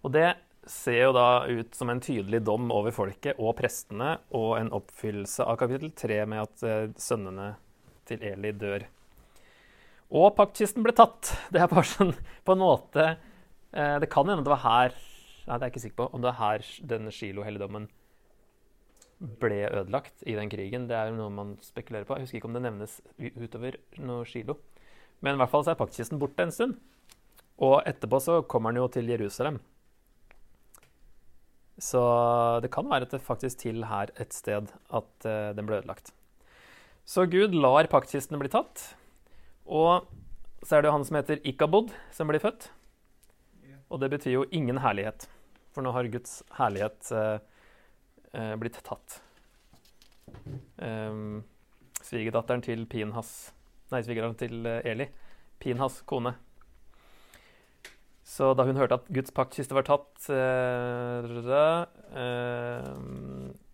Og 0.02 0.12
det 0.14 0.34
ser 0.68 0.98
jo 1.00 1.12
da 1.16 1.44
ut 1.48 1.74
som 1.74 1.90
en 1.90 2.00
tydelig 2.02 2.42
dom 2.46 2.70
over 2.74 2.94
folket 2.94 3.38
og 3.42 3.56
prestene, 3.58 4.16
og 4.36 4.56
en 4.60 4.72
oppfyllelse 4.74 5.46
av 5.46 5.58
kapittel 5.60 5.92
3 5.98 6.22
med 6.30 6.44
at 6.44 6.66
uh, 6.66 6.92
sønnene 7.00 7.54
til 8.08 8.22
Eli 8.26 8.52
dør. 8.58 8.86
Og 10.12 10.34
paktkisten 10.36 10.84
ble 10.84 10.94
tatt. 10.96 11.32
Det 11.52 11.62
er 11.62 11.70
bare 11.70 11.88
sånn 11.88 12.12
på 12.44 12.54
en 12.54 12.62
måte 12.62 13.06
uh, 13.16 13.96
Det 14.02 14.10
kan 14.12 14.28
hende 14.28 14.44
det 14.44 14.52
var 14.52 14.64
her 14.66 15.00
Nei, 15.42 15.56
det 15.56 15.64
er 15.64 15.66
jeg 15.66 15.72
ikke 15.72 15.82
sikker 15.82 15.98
på 15.98 16.04
om 16.14 16.22
det 16.22 16.28
er 16.30 16.38
her 16.38 16.66
denne 16.86 17.10
Shilo-helligdommen 17.10 17.88
ble 19.42 19.64
ødelagt 19.66 20.22
i 20.26 20.36
den 20.38 20.50
krigen. 20.50 20.86
Det 20.90 20.94
er 20.94 21.10
jo 21.10 21.16
noe 21.18 21.32
man 21.34 21.56
spekulerer 21.62 22.06
på. 22.06 22.14
Jeg 22.14 22.26
husker 22.26 22.38
ikke 22.38 22.50
om 22.50 22.54
det 22.54 22.62
nevnes 22.62 22.94
utover 23.18 23.78
noe 24.02 24.26
Shilo. 24.28 24.60
Men 25.22 25.34
i 25.34 25.42
hvert 25.42 25.50
fall 25.50 25.66
så 25.66 25.72
er 25.74 25.80
paktkisten 25.80 26.20
borte 26.22 26.46
en 26.46 26.54
stund. 26.54 26.78
Og 27.62 27.80
etterpå 27.86 28.22
så 28.22 28.40
kommer 28.46 28.70
den 28.70 28.82
jo 28.82 28.88
til 28.94 29.10
Jerusalem. 29.10 29.60
Så 31.82 32.00
det 32.62 32.70
kan 32.70 32.86
være 32.86 33.08
at 33.08 33.14
det 33.14 33.22
faktisk 33.24 33.64
til 33.64 33.82
her 33.90 34.12
et 34.22 34.34
sted 34.34 34.70
at 34.70 35.26
uh, 35.26 35.50
den 35.56 35.66
ble 35.66 35.80
ødelagt. 35.80 36.12
Så 37.04 37.26
Gud 37.26 37.56
lar 37.58 37.88
paktkistene 37.90 38.38
bli 38.38 38.50
tatt. 38.52 38.84
Og 39.66 40.06
så 40.62 40.76
er 40.76 40.82
det 40.82 40.92
jo 40.92 40.94
han 40.94 41.06
som 41.08 41.18
heter 41.18 41.42
Ikabod, 41.48 41.90
som 42.14 42.30
blir 42.30 42.42
født. 42.42 42.68
Og 43.90 43.98
det 44.00 44.12
betyr 44.12 44.36
jo 44.36 44.44
ingen 44.54 44.78
herlighet. 44.84 45.26
For 45.74 45.82
nå 45.82 45.90
har 45.96 46.10
Guds 46.12 46.38
herlighet 46.54 47.10
uh, 47.10 47.42
uh, 48.36 48.54
blitt 48.62 48.78
tatt. 48.86 49.18
Um, 50.78 51.42
svigerdatteren 51.98 52.62
til 52.64 52.86
Pinhas 52.86 53.50
Nei, 53.92 54.00
svigerdatteren 54.00 54.38
til 54.38 54.68
Eli. 54.88 55.10
Pinhas 55.60 55.98
kone 56.08 56.30
så 58.32 58.54
da 58.56 58.64
hun 58.64 58.78
hørte 58.80 58.96
at 58.96 59.08
Guds 59.12 59.32
paktkiste 59.36 59.76
var 59.76 59.84
tatt 59.84 60.28
uh, 60.32 61.26
uh, 61.52 62.86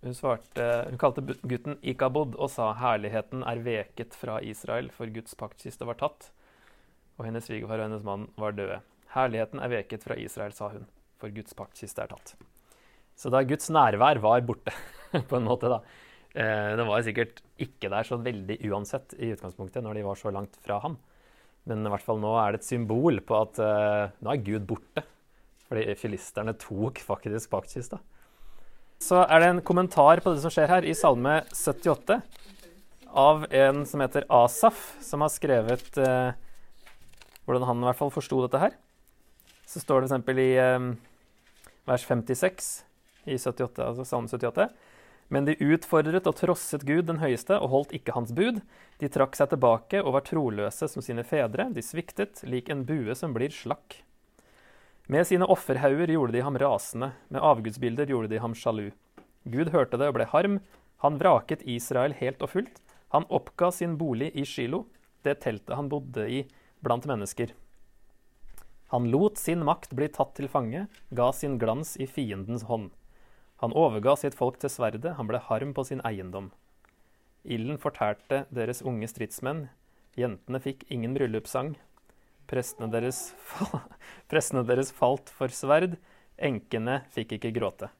Hun 0.02 0.16
svarte 0.16 0.66
Hun 0.88 0.98
kalte 0.98 1.22
gutten 1.22 1.76
Ikabod 1.78 2.34
og 2.34 2.50
sa 2.50 2.72
'Herligheten 2.74 3.44
er 3.46 3.62
veket 3.62 4.16
fra 4.18 4.40
Israel, 4.42 4.90
for 4.90 5.06
Guds 5.14 5.38
paktkiste 5.38 5.86
var 5.86 6.00
tatt'. 6.00 6.32
Og 7.18 7.28
hennes 7.28 7.46
svigerfar 7.46 7.78
og 7.78 7.86
hennes 7.86 8.06
mann 8.06 8.26
var 8.34 8.56
døde. 8.58 8.80
'Herligheten 9.14 9.62
er 9.62 9.70
veket 9.76 10.02
fra 10.02 10.18
Israel', 10.18 10.56
sa 10.56 10.72
hun, 10.74 10.88
for 11.22 11.30
Guds 11.30 11.54
paktkiste 11.54 12.02
er 12.02 12.10
tatt. 12.10 12.34
Så 13.14 13.30
da 13.30 13.44
Guds 13.46 13.70
nærvær 13.70 14.18
var 14.22 14.42
borte, 14.42 14.74
på 15.30 15.38
en 15.38 15.46
måte, 15.46 15.70
da 15.70 15.82
Den 16.34 16.78
Det 16.78 16.86
var 16.86 17.02
sikkert 17.02 17.40
ikke 17.58 17.88
der 17.90 18.02
så 18.02 18.18
veldig 18.18 18.58
uansett 18.70 19.14
i 19.18 19.30
utgangspunktet, 19.32 19.82
når 19.82 19.94
de 19.94 20.02
var 20.04 20.18
så 20.18 20.30
langt 20.30 20.58
fra 20.62 20.78
ham. 20.82 20.98
Men 21.68 21.84
i 21.84 21.92
hvert 21.92 22.04
fall 22.04 22.20
nå 22.22 22.32
er 22.40 22.54
det 22.54 22.62
et 22.62 22.68
symbol 22.70 23.20
på 23.24 23.38
at 23.42 23.60
uh, 23.60 24.14
nå 24.24 24.32
er 24.32 24.44
Gud 24.44 24.64
borte. 24.68 25.04
Fordi 25.68 25.84
filisterne 26.00 26.54
tok 26.56 27.02
faktisk 27.04 27.52
paktkista. 27.52 28.00
Så 29.04 29.20
er 29.20 29.42
det 29.42 29.50
en 29.52 29.62
kommentar 29.62 30.22
på 30.24 30.32
det 30.32 30.42
som 30.42 30.52
skjer 30.52 30.70
her, 30.72 30.86
i 30.88 30.96
Salme 30.96 31.42
78, 31.54 32.18
av 33.08 33.44
en 33.54 33.84
som 33.86 34.02
heter 34.02 34.26
Asaf, 34.32 34.80
som 35.04 35.22
har 35.22 35.30
skrevet 35.30 36.00
uh, 36.00 36.32
hvordan 37.46 37.68
han 37.68 37.84
i 37.84 37.88
hvert 37.88 38.00
fall 38.00 38.12
forsto 38.12 38.40
dette 38.42 38.62
her. 38.64 38.74
Så 39.68 39.84
står 39.84 40.02
det 40.02 40.10
f.eks. 40.16 40.40
i 40.40 40.50
um, 40.74 40.90
vers 41.88 42.04
56 42.08 42.72
i 43.28 43.36
78, 43.36 43.84
altså 43.84 44.08
Salme 44.08 44.32
78. 44.32 44.70
Men 45.28 45.44
de 45.44 45.58
utfordret 45.60 46.26
og 46.28 46.36
trosset 46.38 46.86
Gud 46.88 47.04
den 47.10 47.20
høyeste 47.20 47.58
og 47.60 47.72
holdt 47.72 47.94
ikke 47.96 48.14
hans 48.16 48.32
bud. 48.32 48.62
De 49.00 49.10
trakk 49.12 49.36
seg 49.36 49.50
tilbake 49.52 50.00
og 50.00 50.14
var 50.16 50.24
troløse 50.24 50.88
som 50.88 51.04
sine 51.04 51.24
fedre. 51.28 51.68
De 51.74 51.84
sviktet 51.84 52.40
lik 52.48 52.70
en 52.72 52.86
bue 52.88 53.16
som 53.18 53.36
blir 53.36 53.52
slakk. 53.52 54.00
Med 55.08 55.28
sine 55.28 55.48
offerhauger 55.48 56.10
gjorde 56.12 56.34
de 56.36 56.44
ham 56.44 56.56
rasende, 56.60 57.12
med 57.32 57.44
avgudsbilder 57.44 58.10
gjorde 58.12 58.28
de 58.32 58.40
ham 58.44 58.56
sjalu. 58.56 58.90
Gud 59.48 59.70
hørte 59.72 60.00
det 60.00 60.10
og 60.10 60.18
ble 60.18 60.26
harm. 60.28 60.58
Han 61.04 61.16
vraket 61.20 61.64
Israel 61.64 62.16
helt 62.18 62.42
og 62.44 62.52
fullt. 62.52 62.82
Han 63.14 63.24
oppga 63.32 63.70
sin 63.72 63.96
bolig 64.00 64.34
i 64.36 64.44
Shilo, 64.44 64.84
det 65.24 65.38
teltet 65.44 65.76
han 65.76 65.88
bodde 65.88 66.26
i 66.28 66.42
blant 66.84 67.08
mennesker. 67.08 67.54
Han 68.92 69.08
lot 69.12 69.40
sin 69.40 69.64
makt 69.64 69.94
bli 69.96 70.08
tatt 70.12 70.34
til 70.36 70.48
fange, 70.48 70.86
ga 71.08 71.28
sin 71.32 71.56
glans 71.60 71.96
i 72.00 72.08
fiendens 72.08 72.64
hånd. 72.68 72.90
Han 73.62 73.74
overga 73.74 74.14
sitt 74.18 74.36
folk 74.38 74.60
til 74.62 74.70
sverdet, 74.70 75.16
han 75.18 75.26
ble 75.26 75.40
harm 75.42 75.74
på 75.74 75.82
sin 75.88 76.02
eiendom. 76.06 76.52
Ilden 77.42 77.78
fortærte 77.82 78.44
deres 78.54 78.84
unge 78.86 79.08
stridsmenn, 79.10 79.66
jentene 80.18 80.60
fikk 80.62 80.84
ingen 80.94 81.16
bryllupssang. 81.16 81.72
Prestene 82.48 82.90
deres, 82.92 83.32
prestene 84.30 84.62
deres 84.68 84.92
falt 84.94 85.32
for 85.34 85.50
sverd, 85.52 85.96
enkene 86.38 87.00
fikk 87.14 87.34
ikke 87.38 87.54
gråte. 87.56 87.90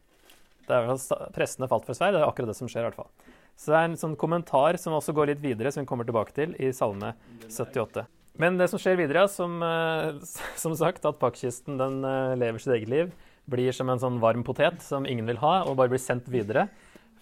Det 0.68 0.76
er 0.76 1.32
Prestene 1.34 1.68
falt 1.70 1.88
for 1.88 1.96
sverd, 1.96 2.14
det 2.14 2.22
er 2.22 2.28
akkurat 2.28 2.52
det 2.52 2.58
som 2.58 2.70
skjer. 2.70 2.86
i 2.86 2.90
hvert 2.90 3.00
fall. 3.00 3.34
Så 3.58 3.72
det 3.72 3.80
er 3.80 3.88
en 3.88 3.98
sånn 3.98 4.14
kommentar 4.20 4.78
som 4.78 4.94
også 4.94 5.14
går 5.16 5.32
litt 5.32 5.42
videre, 5.42 5.72
som 5.74 5.82
vi 5.82 5.90
kommer 5.90 6.06
tilbake 6.06 6.36
til 6.36 6.54
i 6.62 6.70
Salme 6.76 7.16
78. 7.48 8.06
Men 8.38 8.60
det 8.60 8.68
som 8.70 8.78
skjer 8.78 9.00
videre, 9.00 9.24
som, 9.32 9.58
eh, 9.64 10.12
som 10.62 10.76
sagt, 10.78 11.02
at 11.08 11.18
pakkisten 11.18 11.80
eh, 11.82 12.36
lever 12.38 12.62
sitt 12.62 12.76
eget 12.76 12.92
liv 12.92 13.10
blir 13.48 13.74
som 13.74 13.88
en 13.90 14.00
sånn 14.00 14.20
varm 14.22 14.44
potet 14.46 14.82
som 14.84 15.06
ingen 15.08 15.28
vil 15.28 15.40
ha, 15.42 15.62
og 15.64 15.78
bare 15.78 15.92
blir 15.92 16.02
sendt 16.02 16.28
videre. 16.32 16.68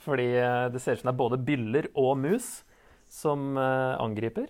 Fordi 0.06 0.28
eh, 0.38 0.66
det 0.73 0.83
ser 0.83 0.97
ut 0.97 1.02
som 1.02 1.11
det 1.11 1.14
er 1.14 1.23
både 1.23 1.42
byller 1.47 1.90
og 1.95 2.14
mus 2.21 2.50
som 3.12 3.54
uh, 3.54 3.95
angriper. 4.02 4.49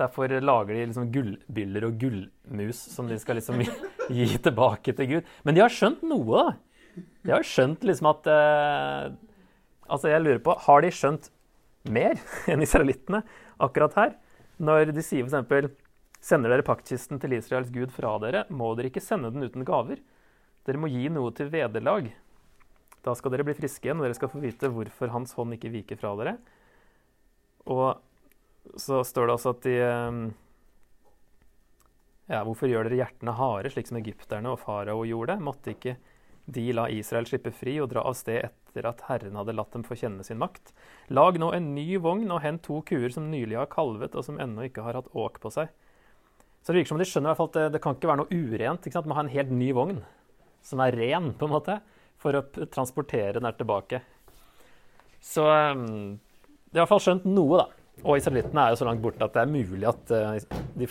Derfor 0.00 0.32
lager 0.40 0.72
de 0.72 0.86
liksom 0.88 1.10
gullbyller 1.12 1.84
og 1.84 1.98
gullmus 2.00 2.78
som 2.94 3.08
de 3.10 3.18
skal 3.20 3.36
liksom 3.36 3.60
gi 4.16 4.28
tilbake 4.40 4.94
til 4.96 5.10
Gud. 5.10 5.28
Men 5.44 5.56
de 5.56 5.60
har 5.60 5.72
skjønt 5.72 6.00
noe, 6.08 6.46
da. 6.46 7.02
De 7.24 7.34
har 7.34 7.44
skjønt 7.46 7.84
liksom 7.88 8.08
at 8.12 8.32
uh, 8.32 9.12
Altså, 9.92 10.08
jeg 10.08 10.22
lurer 10.22 10.38
på 10.40 10.54
Har 10.64 10.82
de 10.84 10.88
skjønt 10.94 11.26
mer 11.92 12.16
enn 12.50 12.64
israelittene 12.64 13.20
akkurat 13.60 13.96
her? 13.98 14.14
Når 14.62 14.94
de 14.96 15.04
sier 15.04 15.26
f.eks.: 15.26 15.76
Sender 16.22 16.52
dere 16.54 16.64
paktkisten 16.64 17.18
til 17.20 17.34
Israels 17.34 17.72
Gud 17.74 17.90
fra 17.92 18.14
dere, 18.22 18.44
må 18.48 18.70
dere 18.78 18.92
ikke 18.92 19.02
sende 19.02 19.32
den 19.34 19.42
uten 19.42 19.66
gaver. 19.66 19.98
Dere 20.66 20.78
må 20.78 20.90
gi 20.90 21.08
noe 21.10 21.32
til 21.34 21.50
vederlag. 21.50 22.12
Da 23.02 23.14
skal 23.18 23.34
dere 23.34 23.46
bli 23.46 23.56
friske 23.58 23.88
igjen, 23.88 23.98
og 23.98 24.06
dere 24.06 24.16
skal 24.18 24.30
få 24.30 24.42
vite 24.42 24.70
hvorfor 24.70 25.10
hans 25.10 25.34
hånd 25.34 25.56
ikke 25.56 25.72
viker 25.74 25.98
fra 25.98 26.14
dere. 26.20 26.36
Og 27.72 28.78
så 28.78 29.02
står 29.06 29.26
det 29.26 29.34
også 29.34 29.56
at 29.56 29.66
de 29.66 29.76
ehm, 29.82 30.22
Ja, 32.30 32.44
hvorfor 32.46 32.70
gjør 32.70 32.86
dere 32.86 33.00
hjertene 33.00 33.34
harde, 33.34 33.72
slik 33.74 33.88
som 33.90 33.98
egypterne 33.98 34.52
og 34.54 34.60
farao 34.62 35.02
gjorde? 35.04 35.34
Måtte 35.42 35.74
ikke 35.74 35.96
de 36.46 36.68
la 36.74 36.86
Israel 36.94 37.26
slippe 37.28 37.50
fri 37.54 37.74
og 37.82 37.90
dra 37.90 38.06
av 38.06 38.14
sted 38.18 38.46
etter 38.46 38.86
at 38.88 39.02
Herren 39.08 39.36
hadde 39.36 39.54
latt 39.58 39.74
dem 39.74 39.84
få 39.84 39.98
kjenne 39.98 40.24
sin 40.24 40.40
makt? 40.40 40.70
Lag 41.10 41.36
nå 41.42 41.50
en 41.52 41.72
ny 41.74 41.98
vogn 42.02 42.30
og 42.30 42.40
hent 42.46 42.62
to 42.64 42.78
kuer 42.86 43.10
som 43.12 43.28
nylig 43.34 43.58
har 43.58 43.68
kalvet, 43.74 44.14
og 44.14 44.24
som 44.24 44.38
ennå 44.40 44.70
ikke 44.70 44.86
har 44.86 45.00
hatt 45.00 45.10
åk 45.12 45.42
på 45.42 45.50
seg. 45.52 45.74
Så 46.62 46.70
det 46.70 46.78
virker 46.80 46.94
som 46.94 47.02
de 47.02 47.10
skjønner 47.10 47.34
at 47.34 47.58
det, 47.58 47.68
det 47.74 47.82
kan 47.82 47.98
ikke 47.98 48.12
være 48.12 48.22
noe 48.22 48.40
urent. 48.46 48.86
Ikke 48.86 48.94
sant? 48.94 49.10
Man 49.10 49.16
må 49.16 49.18
ha 49.18 49.26
en 49.26 49.34
helt 49.34 49.50
ny 49.58 49.72
vogn 49.74 50.04
som 50.62 50.82
er 50.84 50.96
ren, 50.96 51.32
på 51.36 51.48
en 51.48 51.54
måte, 51.54 51.78
for 52.22 52.38
å 52.38 52.66
transportere 52.70 53.36
den 53.38 53.48
her 53.48 53.56
tilbake. 53.58 54.02
Så 55.22 55.46
um, 55.46 56.18
de 56.72 56.78
har 56.78 56.82
i 56.82 56.84
hvert 56.84 56.92
fall 56.94 57.04
skjønt 57.04 57.26
noe, 57.30 57.62
da. 57.62 57.66
Og 58.02 58.18
israelittene 58.18 58.64
er 58.64 58.72
jo 58.72 58.80
så 58.80 58.88
langt 58.88 59.02
borte 59.04 59.22
at 59.26 59.34
det 59.36 59.42
er 59.44 59.50
mulig 59.52 59.86
at 59.90 60.12
uh, 60.16 60.62
de, 60.78 60.88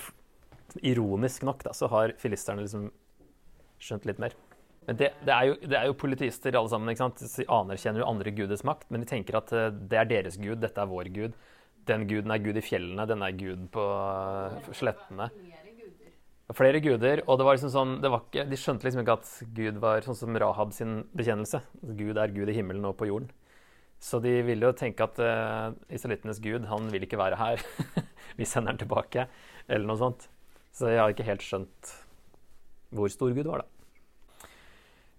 Ironisk 0.87 1.43
nok 1.43 1.65
da, 1.67 1.73
så 1.75 1.89
har 1.91 2.13
filisterne 2.21 2.63
liksom 2.63 2.85
skjønt 3.81 4.05
litt 4.07 4.21
mer. 4.23 4.35
Men 4.87 4.97
det, 4.97 5.09
det, 5.25 5.33
er 5.33 5.49
jo, 5.49 5.55
det, 5.65 5.77
er 5.77 5.89
jo, 5.89 5.97
politister 5.99 6.55
alle 6.57 6.71
sammen. 6.71 6.91
ikke 6.91 7.03
sant? 7.03 7.23
De 7.35 7.47
anerkjenner 7.57 8.03
jo 8.03 8.07
andre 8.07 8.31
guders 8.35 8.63
makt, 8.67 8.87
men 8.89 9.03
de 9.03 9.09
tenker 9.09 9.39
at 9.41 9.51
uh, 9.55 9.67
det 9.71 9.99
er 9.99 10.11
deres 10.13 10.39
gud, 10.39 10.61
dette 10.63 10.79
er 10.83 10.91
vår 10.91 11.11
gud. 11.15 11.35
Den 11.89 12.05
guden 12.07 12.31
er 12.31 12.43
gud 12.43 12.59
i 12.59 12.63
fjellene, 12.63 13.07
den 13.09 13.25
er 13.25 13.35
gud 13.35 13.67
på 13.73 13.83
uh, 13.83 14.71
slettene. 14.77 15.31
Flere 16.57 16.81
guder, 16.83 17.21
og 17.29 17.37
det 17.39 17.45
var 17.47 17.55
liksom 17.55 17.71
sånn, 17.71 17.91
var 18.01 18.23
ikke, 18.25 18.43
de 18.49 18.57
skjønte 18.59 18.87
liksom 18.87 19.03
ikke 19.03 19.17
at 19.19 19.29
Gud 19.55 19.77
var 19.83 20.03
sånn 20.03 20.17
som 20.19 20.37
Rahab 20.41 20.73
sin 20.75 20.97
bekjennelse. 21.15 21.61
Gud 21.99 22.19
er 22.19 22.33
Gud 22.35 22.51
i 22.51 22.55
himmelen 22.57 22.87
og 22.89 22.97
på 22.99 23.07
jorden. 23.07 23.29
Så 24.01 24.17
de 24.23 24.33
ville 24.43 24.65
jo 24.65 24.73
tenke 24.73 25.05
at 25.05 25.19
uh, 25.21 25.75
israelittenes 25.93 26.39
gud 26.41 26.65
han 26.65 26.87
vil 26.89 27.05
ikke 27.05 27.19
være 27.21 27.37
her. 27.37 27.61
Vi 28.39 28.47
sender 28.49 28.73
han 28.73 28.81
tilbake, 28.81 29.27
eller 29.67 29.85
noe 29.85 29.99
sånt. 29.99 30.25
Så 30.73 30.89
jeg 30.89 31.01
har 31.03 31.13
ikke 31.13 31.27
helt 31.27 31.45
skjønt 31.45 31.91
hvor 32.91 33.11
stor 33.13 33.35
Gud 33.35 33.47
var, 33.47 33.61
da. 33.61 33.67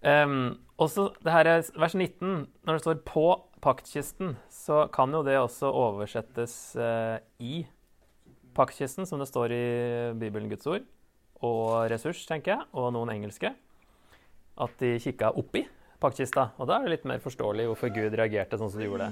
Um, 0.03 0.59
også 0.83 1.13
det 1.23 1.31
her 1.31 1.47
er 1.47 1.63
vers 1.79 1.95
19. 1.95 2.49
Når 2.67 2.75
det 2.75 2.83
står 2.83 3.05
'på 3.07 3.27
paktkisten', 3.63 4.35
så 4.51 4.89
kan 4.93 5.15
jo 5.15 5.23
det 5.23 5.39
også 5.39 5.71
oversettes 5.71 6.75
uh, 6.75 7.23
i 7.39 7.63
paktkisten, 8.55 9.07
som 9.07 9.23
det 9.23 9.29
står 9.29 9.55
i 9.55 9.67
Bibelen 10.19 10.51
Guds 10.51 10.67
ord, 10.67 10.83
og 11.43 11.91
ressurs, 11.91 12.25
tenker 12.29 12.55
jeg, 12.55 12.67
og 12.73 12.93
noen 12.95 13.13
engelske. 13.15 13.53
At 14.63 14.75
de 14.83 14.97
kikka 15.03 15.33
oppi 15.39 15.65
paktkista. 16.03 16.51
Og 16.59 16.69
da 16.69 16.79
er 16.79 16.87
det 16.87 16.97
litt 16.97 17.09
mer 17.09 17.23
forståelig 17.23 17.69
hvorfor 17.71 17.93
Gud 17.95 18.17
reagerte 18.19 18.59
sånn 18.59 18.71
som 18.73 18.83
de 18.83 18.89
gjorde. 18.89 19.09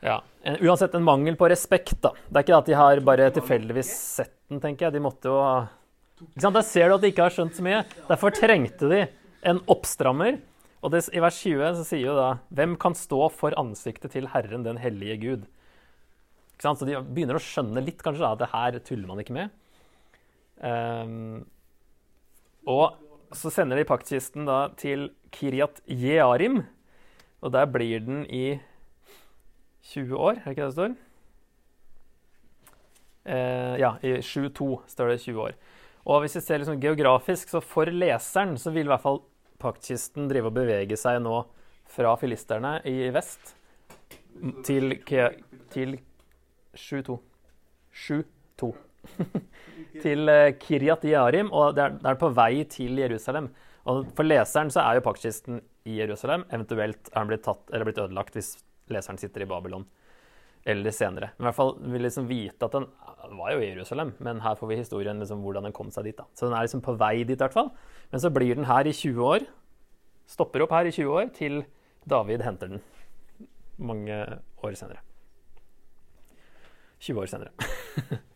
Ja. 0.00 0.20
Uansett 0.64 0.94
en 0.96 1.04
mangel 1.04 1.36
på 1.36 1.48
respekt, 1.52 1.98
da. 2.00 2.14
Det 2.28 2.40
er 2.40 2.46
ikke 2.46 2.60
at 2.62 2.70
de 2.70 2.78
har 2.78 3.02
bare 3.04 3.28
tilfeldigvis 3.36 3.90
sett 4.20 4.34
den, 4.48 4.60
tenker 4.62 4.88
jeg. 4.88 4.96
De 4.96 5.04
måtte 5.04 5.28
jo 5.28 5.40
ikke 6.20 6.44
sant? 6.44 6.56
Der 6.56 6.66
ser 6.66 6.88
du 6.88 6.96
at 6.96 7.04
de 7.04 7.10
ikke 7.12 7.26
har 7.26 7.34
skjønt 7.34 7.56
så 7.56 7.64
mye. 7.64 7.82
Derfor 8.08 8.34
trengte 8.36 8.88
de 8.90 9.04
en 9.50 9.60
oppstrammer. 9.72 10.40
Og 10.80 10.92
det, 10.94 11.04
I 11.12 11.20
vers 11.20 11.36
20 11.44 11.76
så 11.76 11.84
sier 11.84 12.06
jo 12.06 12.16
da 12.16 12.28
Hvem 12.56 12.72
kan 12.80 12.94
stå 12.96 13.26
for 13.36 13.52
ansiktet 13.60 14.14
til 14.14 14.30
Herren 14.32 14.64
den 14.64 14.80
hellige 14.80 15.16
Gud? 15.20 15.48
Ikke 16.54 16.64
sant? 16.64 16.80
Så 16.80 16.88
de 16.88 16.96
begynner 17.00 17.36
å 17.36 17.44
skjønne 17.44 17.84
litt 17.84 18.00
kanskje 18.04 18.24
da, 18.24 18.32
at 18.32 18.42
det 18.42 18.52
her 18.54 18.78
tuller 18.84 19.08
man 19.10 19.20
ikke 19.20 19.36
med. 19.36 19.52
Um, 20.60 21.46
og 22.68 22.98
så 23.32 23.50
sender 23.52 23.80
de 23.80 23.86
paktkisten 23.88 24.48
da 24.48 24.68
til 24.78 25.08
Kiryat 25.32 25.80
Jearim. 25.88 26.62
Og 27.40 27.54
der 27.54 27.68
blir 27.70 28.02
den 28.04 28.26
i 28.26 28.60
20 29.90 30.16
år, 30.16 30.40
er 30.40 30.44
det 30.44 30.52
ikke 30.52 30.66
det 30.66 30.68
det 30.68 30.76
står? 30.76 30.96
Uh, 33.30 33.74
ja, 33.80 33.94
i 34.04 34.18
7-2 34.20 34.68
står 34.90 35.14
det 35.14 35.20
20 35.22 35.40
år. 35.46 35.56
Og 36.04 36.22
hvis 36.22 36.36
vi 36.36 36.42
ser 36.44 36.60
liksom 36.60 36.80
geografisk, 36.80 37.48
så 37.48 37.60
for 37.64 37.88
leseren 37.92 38.56
så 38.58 38.72
vil 38.74 38.88
i 38.88 38.92
hvert 38.92 39.04
fall 39.04 39.22
paktkisten 39.60 40.28
drive 40.28 40.48
og 40.48 40.56
bevege 40.56 40.96
seg 40.96 41.20
nå 41.22 41.42
fra 41.90 42.14
filisterne 42.16 42.78
i 42.88 43.10
vest 43.12 43.54
til, 44.64 44.94
til 45.72 45.98
7-2. 46.76 47.18
7-2. 47.92 48.39
til 50.04 50.30
eh, 50.32 50.54
Kiryat 50.60 51.04
Yarim, 51.08 51.52
og 51.52 51.76
det 51.76 51.84
er, 51.84 51.98
det 52.00 52.10
er, 52.12 52.18
på 52.20 52.32
vei 52.36 52.64
til 52.70 53.00
Jerusalem. 53.00 53.50
Og 53.90 54.10
For 54.16 54.26
leseren 54.26 54.72
så 54.72 54.84
er 54.84 54.98
jo 54.98 55.06
paktkisten 55.06 55.60
i 55.88 55.96
Jerusalem. 56.00 56.44
Eventuelt 56.50 57.08
er 57.10 57.18
den 57.22 57.32
blitt 57.32 57.46
tatt 57.46 57.72
eller 57.72 57.88
blitt 57.88 58.02
ødelagt 58.02 58.36
hvis 58.36 58.52
leseren 58.92 59.18
sitter 59.20 59.44
i 59.44 59.48
Babylon 59.50 59.86
eller 60.68 60.92
senere. 60.92 61.30
Men 61.36 61.46
i 61.46 61.48
hvert 61.48 61.56
fall 61.56 61.74
vil 61.80 62.04
liksom 62.04 62.28
vite 62.28 62.66
at 62.66 62.74
den 62.76 62.86
var 63.38 63.54
jo 63.54 63.62
i 63.62 63.70
Jerusalem, 63.70 64.12
men 64.20 64.42
her 64.44 64.56
får 64.58 64.68
vi 64.68 64.80
historien 64.80 65.20
liksom 65.22 65.40
hvordan 65.44 65.68
den 65.68 65.76
kom 65.76 65.90
seg 65.94 66.10
dit. 66.10 66.18
da. 66.18 66.26
Så 66.34 66.46
den 66.48 66.56
er 66.56 66.66
liksom 66.66 66.84
på 66.84 66.96
vei 67.00 67.22
dit, 67.22 67.36
i 67.36 67.40
hvert 67.40 67.56
fall. 67.56 67.70
Men 68.12 68.22
så 68.22 68.32
blir 68.34 68.58
den 68.58 68.68
her 68.68 68.86
i 68.86 68.92
20 68.92 69.24
år. 69.24 69.46
Stopper 70.30 70.66
opp 70.66 70.74
her 70.76 70.88
i 70.88 70.94
20 70.94 71.14
år 71.16 71.30
til 71.36 71.62
David 72.08 72.44
henter 72.44 72.68
den 72.68 72.82
mange 73.80 74.16
år 74.64 74.76
senere. 74.76 75.00
20 77.00 77.22
år 77.22 77.32
senere. 77.32 78.20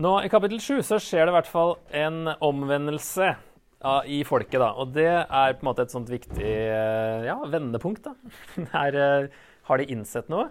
Nå 0.00 0.14
I 0.24 0.30
kapittel 0.32 0.60
7 0.64 0.78
så 0.86 0.96
skjer 0.96 1.26
det 1.26 1.32
i 1.34 1.34
hvert 1.34 1.48
fall 1.50 1.74
en 1.92 2.30
omvendelse 2.40 3.26
ja, 3.34 3.90
i 4.08 4.22
folket. 4.24 4.56
da, 4.62 4.70
Og 4.80 4.94
det 4.94 5.10
er 5.10 5.56
på 5.58 5.60
en 5.60 5.68
måte 5.68 5.84
et 5.84 5.92
sånt 5.92 6.08
viktig 6.08 6.46
eh, 6.46 7.26
ja, 7.26 7.34
vendepunkt. 7.44 8.08
da. 8.08 8.14
Her 8.78 8.96
uh, 8.96 9.42
har 9.68 9.82
de 9.82 9.88
innsett 9.92 10.32
noe. 10.32 10.46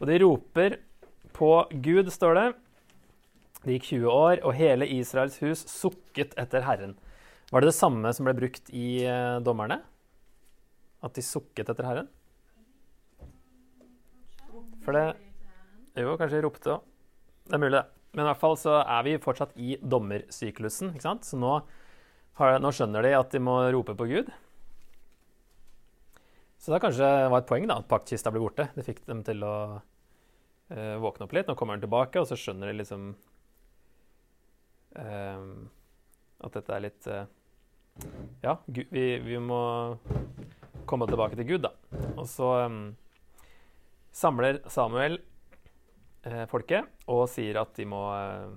Og 0.00 0.10
de 0.10 0.18
roper 0.24 0.80
på 1.30 1.52
Gud, 1.84 2.10
står 2.10 2.34
det. 2.40 2.44
Det 3.62 3.78
gikk 3.78 3.88
20 3.92 4.10
år, 4.10 4.42
og 4.42 4.58
hele 4.58 4.90
Israels 4.90 5.38
hus 5.44 5.62
sukket 5.70 6.34
etter 6.34 6.66
Herren. 6.66 6.98
Var 7.54 7.62
det 7.62 7.70
det 7.70 7.78
samme 7.78 8.10
som 8.10 8.26
ble 8.26 8.34
brukt 8.42 8.74
i 8.74 9.06
uh, 9.06 9.38
dommerne? 9.46 9.78
At 11.06 11.14
de 11.14 11.22
sukket 11.22 11.70
etter 11.70 11.86
Herren? 11.86 12.10
For 14.82 14.98
det 14.98 15.08
Jo, 16.02 16.16
kanskje 16.18 16.40
de 16.40 16.46
ropte 16.50 16.80
òg. 16.80 16.86
Det 17.46 17.54
er 17.54 17.68
mulig, 17.68 17.76
det. 17.78 18.01
Men 18.12 18.26
i 18.26 18.28
hvert 18.28 18.40
fall 18.42 18.58
så 18.60 18.78
er 18.82 19.04
vi 19.06 19.18
fortsatt 19.22 19.54
i 19.56 19.76
dommersyklusen. 19.80 20.92
ikke 20.92 21.06
sant? 21.06 21.24
Så 21.24 21.38
nå, 21.40 21.54
har, 22.40 22.58
nå 22.60 22.72
skjønner 22.74 23.04
de 23.06 23.14
at 23.16 23.32
de 23.32 23.40
må 23.40 23.56
rope 23.72 23.96
på 23.96 24.08
Gud. 24.10 24.32
Så 26.62 26.70
det 26.70 26.82
kanskje 26.84 27.08
var 27.32 27.40
et 27.40 27.48
poeng 27.48 27.64
da, 27.66 27.80
at 27.80 27.88
paktkista 27.90 28.30
ble 28.30 28.44
borte. 28.44 28.68
Det 28.76 28.84
fikk 28.86 29.00
dem 29.08 29.24
til 29.26 29.40
å 29.42 29.54
uh, 29.80 30.96
våkne 31.02 31.26
opp 31.26 31.32
litt. 31.34 31.48
Nå 31.48 31.56
kommer 31.58 31.74
den 31.74 31.86
tilbake, 31.88 32.20
og 32.20 32.28
så 32.28 32.38
skjønner 32.38 32.70
de 32.70 32.76
liksom 32.78 33.08
uh, 35.00 35.48
at 36.42 36.58
dette 36.58 36.76
er 36.76 36.84
litt 36.84 37.08
uh, 37.10 37.24
Ja, 38.44 38.58
Gud, 38.68 38.92
vi, 38.92 39.06
vi, 39.24 39.40
må 39.42 39.62
komme 40.86 41.08
tilbake 41.08 41.40
til 41.40 41.48
Gud, 41.54 41.66
da. 41.66 41.72
Og 42.12 42.28
så 42.30 42.52
um, 42.68 42.80
samler 44.14 44.60
Samuel 44.70 45.18
eh, 46.28 46.44
folket 46.50 46.88
og 47.10 47.24
sier 47.30 47.60
at 47.62 47.74
de 47.78 47.86
må 47.88 48.02
eh, 48.16 48.52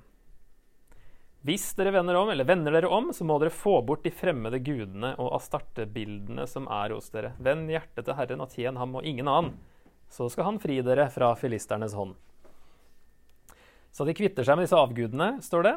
Hvis 1.46 1.68
dere 1.78 1.94
vender 1.96 2.18
om, 2.20 2.32
eller 2.34 2.48
vender 2.48 2.74
dere 2.74 2.92
om, 2.92 3.12
så 3.14 3.28
må 3.28 3.38
dere 3.42 3.54
få 3.54 3.80
bort 3.86 4.06
de 4.06 4.14
fremmede 4.14 4.60
gudene 4.66 5.14
og 5.22 5.36
astartebildene 5.40 6.48
som 6.50 6.70
er 6.72 6.96
hos 6.96 7.12
dere. 7.14 7.36
Vend 7.38 7.70
hjertet 7.70 8.08
til 8.08 8.18
Herren 8.18 8.46
og 8.46 8.54
tjen 8.54 8.80
ham 8.82 8.98
og 8.98 9.06
ingen 9.06 9.30
annen. 9.30 9.58
Så 10.10 10.30
skal 10.30 10.50
han 10.50 10.62
fri 10.62 10.80
dere 10.86 11.10
fra 11.14 11.34
filisternes 11.38 11.96
hånd. 11.98 12.16
Så 13.96 14.06
de 14.06 14.16
kvitter 14.18 14.44
seg 14.44 14.58
med 14.58 14.68
disse 14.68 14.80
avgudene, 14.80 15.28
står 15.46 15.64
det, 15.64 15.76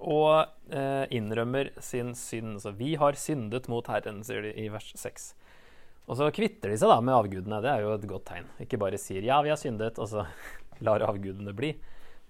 og 0.00 0.72
eh, 0.72 1.04
innrømmer 1.12 1.74
sin 1.84 2.14
synd. 2.16 2.56
Så 2.62 2.72
vi 2.78 2.94
har 2.96 3.18
syndet 3.20 3.68
mot 3.68 3.86
Herren, 3.90 4.22
sier 4.24 4.46
de 4.46 4.54
i 4.56 4.70
vers 4.72 4.88
6. 4.96 5.26
Og 6.10 6.16
så 6.18 6.30
kvitter 6.34 6.72
de 6.72 6.78
seg 6.80 6.90
da 6.90 6.96
med 7.04 7.14
avgudene. 7.14 7.60
Det 7.62 7.70
er 7.70 7.84
jo 7.84 7.92
et 7.94 8.06
godt 8.08 8.24
tegn. 8.32 8.48
Ikke 8.64 8.80
bare 8.80 8.98
sier 8.98 9.22
'ja, 9.22 9.42
vi 9.42 9.52
har 9.52 9.60
syndet', 9.60 10.00
og 10.00 10.08
så 10.08 10.24
lar 10.86 11.04
avgudene 11.06 11.54
bli. 11.56 11.74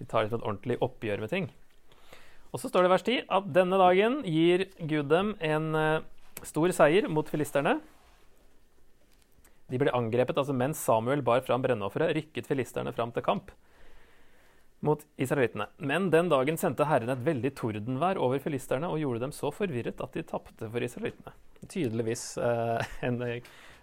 De 0.01 0.07
tar 0.09 0.27
litt 0.27 0.35
et 0.35 0.43
ordentlig 0.43 0.79
oppgjør 0.85 1.23
med 1.23 1.33
ting. 1.33 1.49
Og 2.51 2.59
så 2.59 2.71
står 2.71 2.85
det 2.85 2.91
i 2.91 2.95
vers 2.95 3.07
10 3.07 3.19
at 3.39 3.49
denne 3.55 3.79
dagen 3.79 4.21
gir 4.27 4.67
Gud 4.81 5.11
dem 5.13 5.35
en 5.45 5.71
uh, 5.77 6.03
stor 6.43 6.73
seier 6.75 7.07
mot 7.13 7.29
filisterne. 7.31 7.77
De 9.71 9.79
ble 9.79 9.93
angrepet, 9.95 10.39
altså 10.41 10.57
mens 10.57 10.81
Samuel 10.83 11.23
bar 11.23 11.45
fram 11.47 11.63
brennofferet, 11.63 12.17
rykket 12.17 12.49
filisterne 12.51 12.95
fram 12.97 13.15
til 13.15 13.27
kamp 13.27 13.53
mot 14.81 15.03
israelittene. 15.21 15.67
Men 15.77 16.09
den 16.11 16.31
dagen 16.33 16.57
sendte 16.59 16.87
Herren 16.89 17.13
et 17.13 17.25
veldig 17.25 17.53
tordenvær 17.59 18.19
over 18.21 18.41
filisterne 18.43 18.89
og 18.89 19.01
gjorde 19.03 19.27
dem 19.27 19.35
så 19.37 19.53
forvirret 19.53 20.01
at 20.01 20.17
de 20.17 20.25
tapte 20.27 20.71
for 20.73 20.85
israelittene. 20.85 21.35
Tydeligvis 21.69 22.25
eh, 22.41 22.93
en 23.09 23.21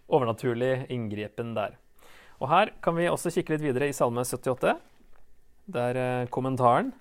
overnaturlig 0.07 0.87
inngripen 0.93 1.53
der. 1.57 1.77
Og 2.37 2.51
her 2.51 2.71
kan 2.85 2.97
vi 2.97 3.09
også 3.09 3.31
kikke 3.33 3.55
litt 3.55 3.65
videre 3.65 3.89
i 3.89 3.95
Salme 3.97 4.21
78. 4.25 4.75
Der 5.73 5.99
eh, 5.99 6.27
kommentaren, 6.31 6.93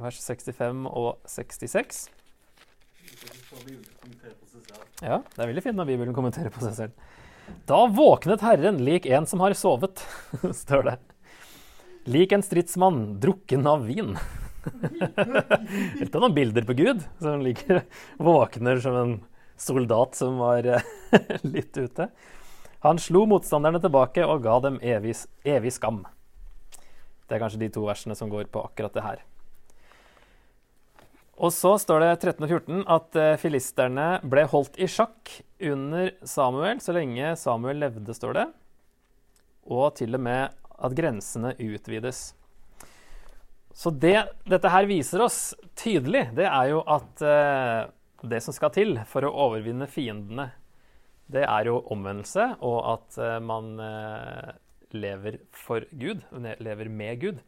vers 0.00 0.18
65 0.24 0.86
og 0.88 1.20
66. 1.28 2.08
Ja, 5.00 5.20
det 5.20 5.42
er 5.42 5.50
veldig 5.50 5.64
fint 5.64 5.78
når 5.78 5.88
Bibelen 5.92 6.16
kommenterer 6.16 6.52
på 6.54 6.64
seg 6.64 6.76
selv. 6.78 7.06
Da 7.68 7.84
våknet 7.90 8.44
Herren 8.44 8.80
lik 8.86 9.06
en 9.10 9.26
som 9.28 9.42
har 9.44 9.54
sovet, 9.58 10.02
står 10.64 10.86
det. 10.88 10.96
Lik 12.10 12.32
en 12.32 12.44
stridsmann 12.44 13.18
drukken 13.20 13.68
av 13.68 13.84
vin. 13.88 14.16
Av 16.10 16.18
noen 16.20 16.34
bilder 16.36 16.66
på 16.68 16.74
Gud, 16.76 17.00
som 17.20 17.40
ligger 17.40 17.80
våkner 18.20 18.80
som 18.84 18.96
en 18.96 19.14
soldat 19.60 20.18
som 20.18 20.36
var 20.40 20.66
eh, 20.68 20.84
litt 21.54 21.76
ute. 21.76 22.10
Han 22.80 22.96
slo 22.96 23.26
motstanderne 23.28 23.80
tilbake 23.82 24.24
og 24.24 24.40
ga 24.46 24.56
dem 24.64 24.78
evig, 24.80 25.12
evig 25.44 25.72
skam. 25.76 26.00
Det 27.28 27.36
er 27.36 27.42
kanskje 27.42 27.60
de 27.60 27.68
to 27.74 27.84
versene 27.84 28.16
som 28.16 28.30
går 28.32 28.48
på 28.52 28.62
akkurat 28.64 28.96
det 28.96 29.04
her. 29.04 29.20
Og 31.40 31.52
så 31.56 31.74
står 31.80 32.02
det 32.02 32.08
13 32.20 32.44
og 32.44 32.50
14 32.50 32.80
at 32.96 33.16
eh, 33.20 33.36
filisterne 33.40 34.08
ble 34.28 34.44
holdt 34.48 34.76
i 34.80 34.88
sjakk 34.88 35.30
under 35.70 36.10
Samuel 36.28 36.80
så 36.84 36.92
lenge 36.96 37.34
Samuel 37.40 37.80
levde, 37.80 38.16
står 38.16 38.36
det. 38.36 38.46
Og 39.68 39.86
til 40.00 40.16
og 40.16 40.24
med 40.24 40.56
at 40.80 40.96
grensene 40.96 41.54
utvides. 41.60 42.30
Så 43.76 43.92
det 43.92 44.18
dette 44.48 44.72
her 44.72 44.88
viser 44.88 45.24
oss 45.24 45.52
tydelig, 45.78 46.26
det 46.36 46.48
er 46.48 46.72
jo 46.72 46.80
at 46.88 47.24
uh, 47.24 47.88
det 48.28 48.40
som 48.44 48.56
skal 48.56 48.72
til 48.74 48.96
for 49.08 49.24
å 49.24 49.32
overvinne 49.46 49.88
fiendene 49.88 50.50
det 51.30 51.44
er 51.46 51.70
jo 51.70 51.80
omvendelse, 51.94 52.46
og 52.66 52.78
at 52.94 53.20
uh, 53.22 53.36
man 53.44 53.72
uh, 53.78 54.50
lever 54.94 55.40
for 55.54 55.86
Gud, 55.94 56.24
lever 56.58 56.90
med 56.90 57.20
Gud. 57.22 57.40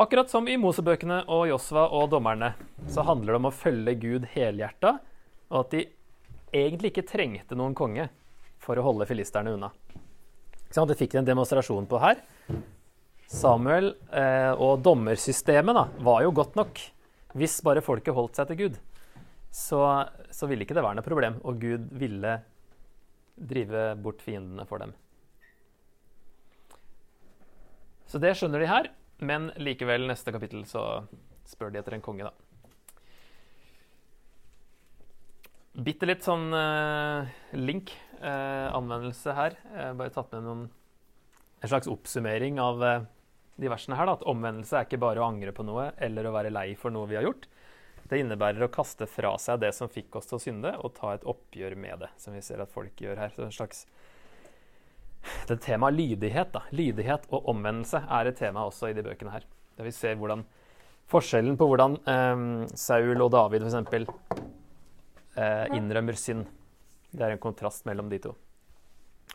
Akkurat 0.00 0.30
som 0.30 0.46
i 0.48 0.56
Mosebøkene 0.56 1.24
og 1.28 1.48
Josva 1.50 1.88
og 1.92 2.10
dommerne, 2.12 2.54
så 2.88 3.04
handler 3.04 3.34
det 3.34 3.40
om 3.40 3.48
å 3.50 3.54
følge 3.54 3.96
Gud 4.00 4.28
helhjerta, 4.32 4.94
og 5.50 5.64
at 5.64 5.74
de 5.74 5.82
egentlig 6.56 6.92
ikke 6.92 7.08
trengte 7.10 7.58
noen 7.58 7.76
konge. 7.76 8.08
for 8.60 8.76
å 8.76 8.82
holde 8.84 9.06
filisterne 9.08 9.54
unna. 9.56 9.70
Så 10.68 10.82
det 10.84 10.98
fikk 11.00 11.14
de 11.14 11.18
en 11.22 11.28
demonstrasjon 11.30 11.86
på 11.88 11.98
her. 11.98 12.18
Samuel 13.24 13.94
eh, 14.12 14.52
og 14.52 14.82
dommersystemet 14.84 15.78
da, 15.78 15.86
var 16.04 16.20
jo 16.26 16.34
godt 16.36 16.58
nok. 16.58 16.82
Hvis 17.40 17.56
bare 17.64 17.80
folket 17.80 18.14
holdt 18.14 18.36
seg 18.36 18.50
til 18.50 18.58
Gud, 18.58 18.76
så, 19.48 19.80
så 20.28 20.48
ville 20.50 20.66
ikke 20.66 20.76
det 20.76 20.84
være 20.84 20.98
noe 20.98 21.06
problem. 21.06 21.40
Og 21.48 21.56
Gud 21.62 21.88
ville 22.02 22.36
drive 23.40 23.94
bort 24.04 24.20
fiendene 24.24 24.66
for 24.68 24.82
dem. 24.82 24.92
Så 28.10 28.18
det 28.20 28.34
skjønner 28.36 28.62
de 28.62 28.68
her, 28.70 28.90
men 29.22 29.50
likevel, 29.60 30.08
neste 30.10 30.32
kapittel, 30.34 30.64
så 30.66 31.04
spør 31.46 31.70
de 31.72 31.80
etter 31.80 31.94
en 31.96 32.04
konge, 32.04 32.26
da. 32.26 32.34
Bitte 35.80 36.08
litt 36.08 36.26
sånn 36.26 36.50
uh, 36.50 37.30
link, 37.54 37.92
uh, 38.18 38.74
anvendelse 38.74 39.34
her. 39.36 39.54
Jeg 39.70 39.96
bare 40.00 40.12
tatt 40.12 40.34
med 40.34 40.42
noen, 40.44 40.64
en 41.60 41.70
slags 41.70 41.88
oppsummering 41.90 42.58
av 42.60 42.82
uh, 42.82 43.06
de 43.60 43.70
versene 43.70 43.96
her. 43.96 44.10
Da, 44.10 44.18
at 44.18 44.26
omvendelse 44.28 44.76
er 44.76 44.88
ikke 44.88 45.00
bare 45.00 45.22
å 45.22 45.28
angre 45.30 45.54
på 45.54 45.64
noe 45.68 45.92
eller 46.02 46.26
å 46.26 46.34
være 46.34 46.52
lei 46.52 46.72
for 46.80 46.92
noe 46.94 47.08
vi 47.10 47.20
har 47.20 47.28
gjort. 47.28 47.46
Det 48.10 48.18
innebærer 48.18 48.66
å 48.66 48.72
kaste 48.74 49.06
fra 49.06 49.36
seg 49.38 49.60
det 49.62 49.70
som 49.76 49.90
fikk 49.90 50.16
oss 50.18 50.26
til 50.26 50.40
å 50.40 50.42
synde, 50.42 50.72
og 50.82 50.96
ta 50.96 51.14
et 51.14 51.26
oppgjør 51.30 51.76
med 51.78 52.02
det, 52.02 52.08
som 52.18 52.34
vi 52.34 52.42
ser 52.42 52.62
at 52.62 52.72
folk 52.74 52.98
gjør 52.98 53.20
her. 53.22 53.34
Så 53.36 53.46
en 53.46 53.54
slags 53.54 53.84
det 55.46 55.60
temaet 55.62 55.94
lydighet, 55.94 56.50
da. 56.54 56.64
lydighet 56.74 57.26
og 57.30 57.48
omvendelse 57.52 58.00
er 58.08 58.30
et 58.30 58.38
tema 58.40 58.64
også 58.66 58.90
i 58.90 58.96
de 58.96 59.04
bøkene 59.04 59.34
her. 59.34 59.44
Der 59.78 59.86
vi 59.86 59.92
ser 59.94 60.16
hvordan 60.18 60.42
forskjellen 61.10 61.58
på 61.60 61.68
hvordan 61.70 61.98
eh, 62.08 62.44
Saul 62.78 63.20
og 63.20 63.30
David 63.34 63.66
f.eks. 63.68 64.10
Eh, 65.36 65.66
innrømmer 65.76 66.18
synd. 66.18 66.48
Det 67.10 67.26
er 67.26 67.34
en 67.34 67.42
kontrast 67.42 67.86
mellom 67.86 68.10
de 68.10 68.20
to. 68.22 68.34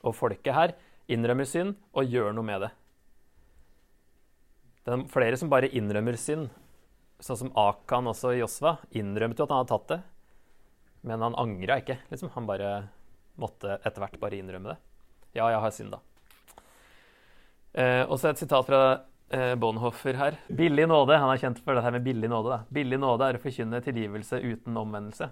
Og 0.04 0.16
folket 0.16 0.56
her 0.56 0.76
innrømmer 1.12 1.48
synd 1.48 1.78
og 1.96 2.12
gjør 2.12 2.34
noe 2.36 2.48
med 2.48 2.66
det. 2.66 2.72
Det 4.86 4.94
er 4.94 5.08
flere 5.10 5.40
som 5.40 5.50
bare 5.50 5.72
innrømmer 5.74 6.18
synd. 6.20 6.50
Sånn 7.24 7.40
som 7.40 7.54
Akan 7.58 8.10
også 8.12 8.34
i 8.36 8.42
Josva 8.42 8.78
innrømte 8.96 9.42
jo 9.42 9.48
at 9.48 9.54
han 9.54 9.62
hadde 9.64 9.72
tatt 9.72 9.92
det. 9.94 10.02
Men 11.06 11.22
han 11.22 11.38
angra 11.40 11.80
ikke. 11.82 12.00
Liksom. 12.12 12.32
Han 12.36 12.50
bare 12.50 12.72
måtte 13.40 13.78
etter 13.78 14.02
hvert 14.04 14.20
bare 14.20 14.40
innrømme 14.40 14.74
det. 14.74 14.78
Ja, 15.36 15.48
jeg 15.52 15.62
har 15.64 15.74
synda. 15.76 16.02
Eh, 17.76 18.04
og 18.08 18.18
så 18.20 18.32
et 18.32 18.40
sitat 18.40 18.68
fra 18.68 18.82
eh, 19.36 19.54
Bonhoffer 19.60 20.18
her. 20.20 20.40
Billig 20.48 20.88
nåde. 20.88 21.18
Han 21.20 21.32
er 21.32 21.42
kjent 21.42 21.60
for 21.64 21.76
det 21.76 21.84
her 21.86 21.96
med 21.96 22.06
billig 22.08 22.30
nåde. 22.32 22.56
Da. 22.56 22.60
Billig 22.78 23.00
nåde 23.02 23.28
er 23.28 23.40
å 23.40 23.44
forkynne 23.44 23.84
tilgivelse 23.84 24.40
uten 24.44 24.80
omvendelse. 24.80 25.30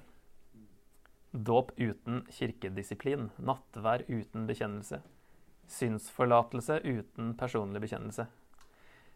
Dåp 1.33 1.71
uten 1.79 2.21
kirkedisiplin. 2.31 3.31
Nattvær 3.41 4.05
uten 4.09 4.45
bekjennelse. 4.49 4.99
Synsforlatelse 5.71 6.81
uten 6.83 7.33
personlig 7.39 7.81
bekjennelse. 7.85 8.27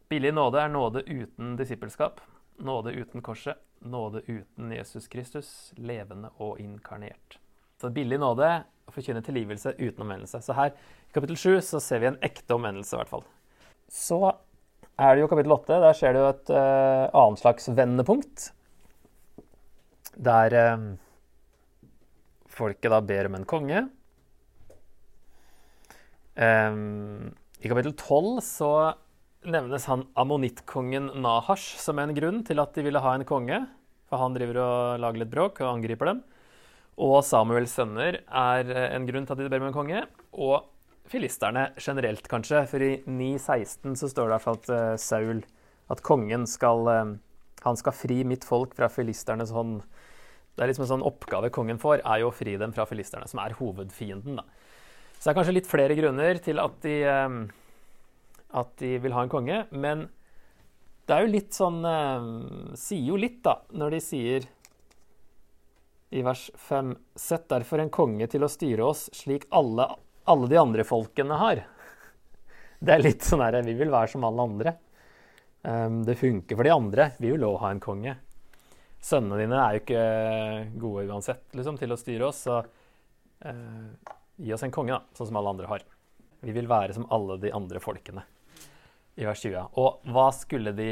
Billig 0.07 0.31
nåde 0.33 0.63
er 0.63 0.71
nåde 0.71 1.03
uten 1.03 1.57
disippelskap. 1.59 2.23
Nåde 2.57 2.91
uten 2.91 3.21
korset. 3.21 3.57
Nåde 3.79 4.21
uten 4.25 4.71
Jesus 4.71 5.07
Kristus, 5.07 5.73
levende 5.75 6.31
og 6.41 6.59
inkarnert. 6.59 7.37
Så 7.77 7.91
billig 7.93 8.17
nåde 8.17 8.47
å 8.87 8.93
forkynne 8.95 9.21
tilgivelse 9.21 9.75
uten 9.77 10.01
omvendelse. 10.01 10.41
Så 10.41 10.55
her 10.57 10.73
i 10.73 11.13
kapittel 11.13 11.37
7 11.37 11.59
så 11.61 11.81
ser 11.83 12.01
vi 12.01 12.09
en 12.09 12.19
ekte 12.25 12.57
omvendelse, 12.57 12.95
i 12.95 13.01
hvert 13.01 13.11
fall. 13.11 13.25
Så 13.87 14.21
er 14.97 15.13
det 15.13 15.21
jo 15.21 15.29
kapittel 15.29 15.53
8. 15.53 15.77
Der 15.83 15.97
ser 15.99 16.17
du 16.17 16.23
et 16.23 16.49
uh, 16.49 17.05
annet 17.13 17.43
slags 17.43 17.69
vendepunkt. 17.77 18.47
Der 20.17 20.57
uh, 20.57 20.87
folket 22.49 22.89
da 22.93 23.03
ber 23.05 23.29
om 23.29 23.37
en 23.37 23.47
konge. 23.49 23.85
Um, 26.37 27.35
I 27.61 27.69
kapittel 27.69 27.93
12 27.93 28.41
så 28.45 28.71
nevnes 29.45 29.85
han 29.89 30.05
ammonittkongen 30.17 31.11
Nahash 31.21 31.77
som 31.81 31.99
en 32.01 32.15
grunn 32.17 32.41
til 32.47 32.61
at 32.63 32.73
de 32.75 32.85
ville 32.87 33.01
ha 33.03 33.13
en 33.15 33.27
konge. 33.27 33.61
For 34.07 34.21
han 34.21 34.35
driver 34.37 34.61
og 34.63 35.03
lager 35.03 35.21
litt 35.21 35.33
bråk 35.33 35.61
og 35.61 35.73
angriper 35.75 36.11
dem. 36.13 36.23
Og 37.03 37.19
Samuels 37.27 37.75
sønner 37.77 38.21
er 38.25 38.71
eh, 38.71 38.89
en 38.95 39.05
grunn 39.05 39.27
til 39.27 39.35
at 39.35 39.43
de 39.43 39.51
ber 39.51 39.61
om 39.61 39.69
en 39.69 39.75
konge. 39.75 40.01
Og 40.33 40.65
filisterne 41.11 41.69
generelt, 41.79 42.25
kanskje. 42.31 42.63
For 42.71 42.83
i 42.83 42.93
9.16 43.05 43.97
så 43.99 44.09
står 44.09 44.25
det 44.25 44.31
i 44.31 44.35
hvert 44.35 44.47
fall 44.47 44.59
at 44.61 44.71
uh, 44.73 44.97
Saul 45.01 45.43
At 45.93 46.01
kongen 46.03 46.43
skal 46.49 46.89
uh, 46.89 47.13
Han 47.63 47.79
skal 47.79 47.95
fri 47.95 48.23
mitt 48.27 48.47
folk 48.47 48.73
fra 48.75 48.89
filisternes 48.91 49.53
hånd. 49.55 49.81
Det 50.55 50.65
er 50.65 50.71
liksom 50.71 50.87
en 50.87 50.93
sånn 50.95 51.05
oppgave 51.05 51.51
kongen 51.53 51.77
får, 51.77 52.01
er 52.01 52.23
jo 52.23 52.31
å 52.31 52.33
fri 52.33 52.55
dem 52.57 52.73
fra 52.73 52.87
filisterne, 52.89 53.27
som 53.29 53.43
er 53.43 53.53
hovedfienden. 53.59 54.39
da. 54.39 54.45
Så 55.17 55.27
det 55.27 55.31
er 55.31 55.37
kanskje 55.37 55.53
litt 55.53 55.69
flere 55.69 55.97
grunner 55.97 56.39
til 56.41 56.61
at 56.61 56.79
de, 56.81 56.95
um, 57.05 57.43
at 58.55 58.77
de 58.79 58.97
vil 59.03 59.15
ha 59.15 59.23
en 59.25 59.31
konge. 59.31 59.63
Men 59.71 60.07
det 61.07 61.15
er 61.15 61.23
jo 61.23 61.33
litt 61.33 61.55
sånn 61.55 61.79
eh, 61.87 62.29
Sier 62.79 63.11
jo 63.13 63.19
litt, 63.19 63.41
da, 63.45 63.59
når 63.79 63.95
de 63.95 64.01
sier 64.03 64.47
i 66.09 66.23
vers 66.23 66.49
5.: 66.67 66.93
Sett 67.15 67.47
derfor 67.51 67.83
en 67.83 67.91
konge 67.91 68.27
til 68.31 68.45
å 68.45 68.51
styre 68.51 68.85
oss 68.87 69.07
slik 69.15 69.47
alle, 69.55 69.89
alle 70.23 70.47
de 70.51 70.59
andre 70.59 70.85
folkene 70.87 71.39
har. 71.39 71.63
Det 72.83 72.93
er 72.93 73.03
litt 73.03 73.25
sånn 73.25 73.43
her 73.43 73.59
Vi 73.65 73.75
vil 73.75 73.91
være 73.91 74.11
som 74.13 74.23
alle 74.27 74.45
andre. 74.45 74.75
Um, 75.67 76.03
det 76.05 76.15
funker 76.15 76.55
for 76.55 76.63
de 76.63 76.71
andre. 76.71 77.09
Vi 77.17 77.31
vil 77.33 77.43
òg 77.43 77.57
ha 77.63 77.71
en 77.73 77.81
konge. 77.83 78.13
Sønnene 79.03 79.41
dine 79.41 79.57
er 79.59 79.75
jo 79.75 79.81
ikke 79.81 80.03
gode 80.79 81.07
uansett 81.09 81.57
liksom, 81.57 81.79
til 81.81 81.91
å 81.91 81.97
styre 81.99 82.29
oss, 82.29 82.43
så 82.45 82.61
uh, 82.61 84.13
gi 84.37 84.53
oss 84.53 84.63
en 84.63 84.73
konge, 84.73 84.95
da, 84.95 85.17
sånn 85.17 85.31
som 85.31 85.39
alle 85.41 85.53
andre 85.55 85.71
har. 85.73 85.83
Vi 86.45 86.53
vil 86.55 86.69
være 86.69 86.95
som 86.95 87.07
alle 87.11 87.39
de 87.41 87.51
andre 87.57 87.81
folkene. 87.83 88.23
I 89.17 89.25
vers 89.25 89.41
20. 89.41 89.71
Og 89.81 90.11
hva 90.13 90.27
skulle 90.35 90.73
de 90.77 90.91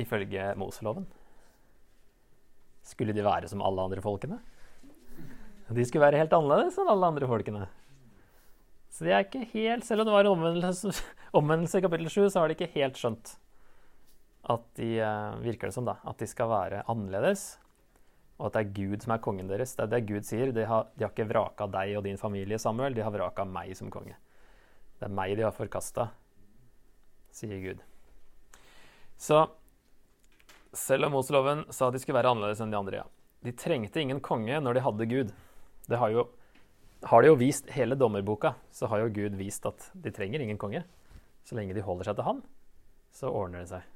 ifølge 0.00 0.50
Moseloven? 0.58 1.06
Skulle 2.84 3.14
de 3.16 3.24
være 3.24 3.48
som 3.48 3.62
alle 3.64 3.86
andre 3.86 4.02
folkene? 4.04 4.40
De 5.70 5.84
skulle 5.86 6.04
være 6.04 6.20
helt 6.20 6.34
annerledes 6.36 6.76
enn 6.78 6.90
alle 6.92 7.08
andre 7.08 7.28
folkene. 7.30 7.64
Så 8.92 9.06
de 9.06 9.14
er 9.14 9.24
ikke 9.24 9.46
helt, 9.54 9.86
Selv 9.86 10.02
om 10.02 10.06
det 10.06 10.14
var 10.14 10.28
omvendelse, 10.30 10.92
omvendelse 11.40 11.80
i 11.80 11.84
kapittel 11.86 12.10
7, 12.10 12.28
så 12.28 12.42
har 12.42 12.50
de 12.50 12.58
ikke 12.58 12.74
helt 12.76 13.00
skjønt 13.00 13.36
at 14.44 14.64
de 14.76 14.88
uh, 15.00 15.38
virker 15.40 15.70
det 15.70 15.74
som 15.74 15.86
da, 15.88 15.96
at 16.04 16.20
de 16.20 16.26
skal 16.28 16.50
være 16.50 16.82
annerledes, 16.92 17.54
og 18.36 18.50
at 18.50 18.58
det 18.58 18.60
er 18.60 18.74
Gud 18.76 19.04
som 19.06 19.14
er 19.14 19.22
kongen 19.24 19.48
deres. 19.48 19.72
Det 19.78 19.86
er 19.86 19.92
det 19.94 20.02
Gud 20.10 20.26
sier. 20.28 20.52
De 20.52 20.66
har, 20.68 20.90
de 20.92 21.06
har 21.06 21.14
ikke 21.14 21.30
vraka 21.30 21.68
deg 21.70 21.94
og 21.96 22.04
din 22.04 22.20
familie, 22.20 22.58
Samuel. 22.60 22.96
De 22.96 23.02
har 23.04 23.14
vraka 23.14 23.46
meg 23.48 23.72
som 23.78 23.88
konge. 23.94 24.18
Det 24.98 25.08
er 25.08 25.14
meg 25.16 25.36
de 25.38 25.46
har 25.46 25.54
forkasta, 25.54 26.10
sier 27.34 27.58
Gud. 27.62 27.82
Så 29.20 29.44
selv 30.74 31.08
om 31.08 31.14
Moseloven 31.14 31.64
sa 31.70 31.88
at 31.88 31.96
de 31.96 32.02
skulle 32.02 32.18
være 32.18 32.34
annerledes 32.34 32.62
enn 32.62 32.72
de 32.72 32.78
andre. 32.78 33.02
ja. 33.02 33.06
De 33.44 33.52
trengte 33.52 34.00
ingen 34.00 34.22
konge 34.24 34.56
når 34.60 34.74
de 34.74 34.84
hadde 34.86 35.10
Gud. 35.10 35.32
Det 35.88 36.00
har 36.00 36.10
jo 36.14 36.28
har 37.04 37.20
de 37.20 37.28
jo 37.28 37.36
vist 37.36 37.66
hele 37.74 37.98
dommerboka, 38.00 38.54
så 38.72 38.88
har 38.88 39.02
jo 39.02 39.12
Gud 39.12 39.34
vist 39.36 39.66
at 39.68 39.90
de 39.92 40.12
trenger 40.14 40.40
ingen 40.40 40.58
konge. 40.58 40.80
Så 41.44 41.56
lenge 41.58 41.74
de 41.76 41.84
holder 41.84 42.08
seg 42.08 42.16
til 42.16 42.24
han, 42.24 42.38
så 43.12 43.28
ordner 43.28 43.60
det 43.60 43.72
seg. 43.74 43.90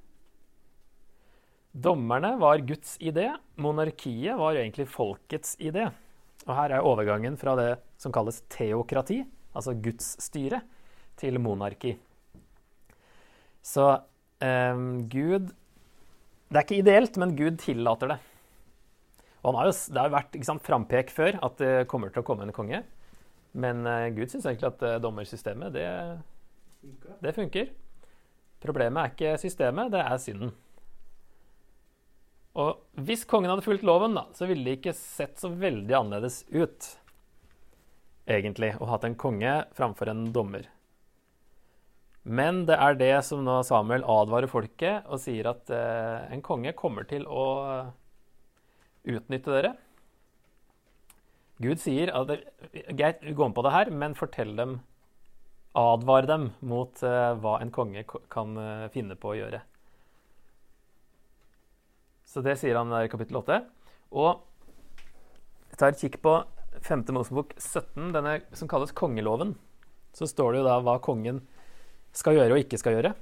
Dommerne 1.72 2.34
var 2.40 2.60
Guds 2.68 2.96
idé. 3.00 3.30
Monarkiet 3.56 4.36
var 4.36 4.58
egentlig 4.58 4.88
folkets 4.92 5.56
idé. 5.56 5.86
Og 6.46 6.52
her 6.56 6.74
er 6.74 6.84
overgangen 6.84 7.36
fra 7.40 7.54
det 7.56 7.70
som 8.00 8.12
kalles 8.12 8.42
teokrati, 8.52 9.22
altså 9.56 9.72
Guds 9.72 10.16
styre, 10.22 10.62
til 11.18 11.40
monarki. 11.42 11.96
Så 13.68 13.90
eh, 14.44 14.84
Gud 15.12 15.52
det 16.48 16.56
er 16.56 16.64
ikke 16.64 16.80
ideelt, 16.80 17.16
men 17.20 17.36
Gud 17.36 17.58
tillater 17.60 18.14
det. 18.14 18.18
Og 19.44 19.56
har 19.58 19.68
jo, 19.68 19.74
det 19.92 20.00
har 20.00 20.08
jo 20.08 20.14
vært 20.16 20.38
sant, 20.46 20.64
frampek 20.64 21.12
før 21.12 21.36
at 21.44 21.58
det 21.60 21.72
kommer 21.90 22.12
til 22.12 22.22
å 22.22 22.26
komme 22.26 22.46
en 22.46 22.54
konge. 22.56 22.80
Men 23.58 23.84
uh, 23.84 24.08
Gud 24.16 24.32
syns 24.32 24.46
egentlig 24.48 24.70
at 24.70 24.84
uh, 24.84 24.94
dommersystemet, 25.02 25.76
det, 25.76 25.84
det 27.20 27.34
funker. 27.36 27.68
Problemet 28.64 29.02
er 29.02 29.12
ikke 29.12 29.34
systemet, 29.42 29.92
det 29.92 30.00
er 30.00 30.22
synden. 30.22 30.54
Og 32.58 33.04
hvis 33.06 33.26
kongen 33.28 33.52
hadde 33.52 33.62
fulgt 33.62 33.84
loven, 33.86 34.16
da, 34.16 34.24
så 34.34 34.48
ville 34.48 34.64
det 34.66 34.80
ikke 34.80 34.96
sett 34.96 35.36
så 35.38 35.52
veldig 35.52 35.94
annerledes 36.00 36.40
ut, 36.50 36.88
egentlig, 38.26 38.72
å 38.80 38.88
hatt 38.88 39.04
en 39.06 39.20
konge 39.20 39.52
framfor 39.76 40.10
en 40.10 40.26
dommer. 40.34 40.66
Men 42.28 42.66
det 42.68 42.76
er 42.76 42.96
det 43.00 43.14
som 43.24 43.40
nå 43.44 43.62
Samuel 43.64 44.04
advarer 44.04 44.50
folket 44.52 45.06
og 45.08 45.20
sier 45.22 45.48
at 45.48 45.70
eh, 45.72 46.28
en 46.34 46.44
konge 46.44 46.74
kommer 46.76 47.08
til 47.08 47.24
å 47.24 47.46
utnytte 49.08 49.54
dere. 49.54 49.72
Gud 51.58 51.80
sier 51.82 52.12
at 52.14 52.30
greit, 52.94 53.24
går 53.24 53.48
med 53.48 53.56
på 53.56 53.64
det 53.66 53.74
her, 53.74 53.90
men 53.90 54.18
fortell 54.18 54.54
dem 54.58 54.78
Advar 55.78 56.26
dem 56.26 56.48
mot 56.64 57.02
eh, 57.04 57.32
hva 57.38 57.58
en 57.62 57.70
konge 57.70 58.02
kan 58.32 58.56
eh, 58.58 58.86
finne 58.90 59.14
på 59.20 59.30
å 59.30 59.36
gjøre. 59.36 59.60
Så 62.26 62.42
det 62.44 62.56
sier 62.60 62.78
han 62.78 62.90
der 62.90 63.06
i 63.06 63.10
kapittel 63.12 63.38
8. 63.40 63.60
Og 64.16 64.40
jeg 65.68 65.78
tar 65.78 65.92
et 65.92 66.00
kikk 66.00 66.18
på 66.24 66.34
5. 66.82 67.04
Mosebok 67.14 67.52
17, 67.60 68.10
denne 68.16 68.38
som 68.56 68.70
kalles 68.70 68.96
kongeloven, 68.96 69.54
så 70.16 70.26
står 70.26 70.56
det 70.56 70.62
jo 70.62 70.66
da 70.66 70.78
hva 70.82 70.96
kongen 71.04 71.44
skal 72.16 72.38
gjøre 72.38 72.56
og 72.56 72.62
ikke 72.62 72.80
skal 72.80 72.98
gjøre. 72.98 73.14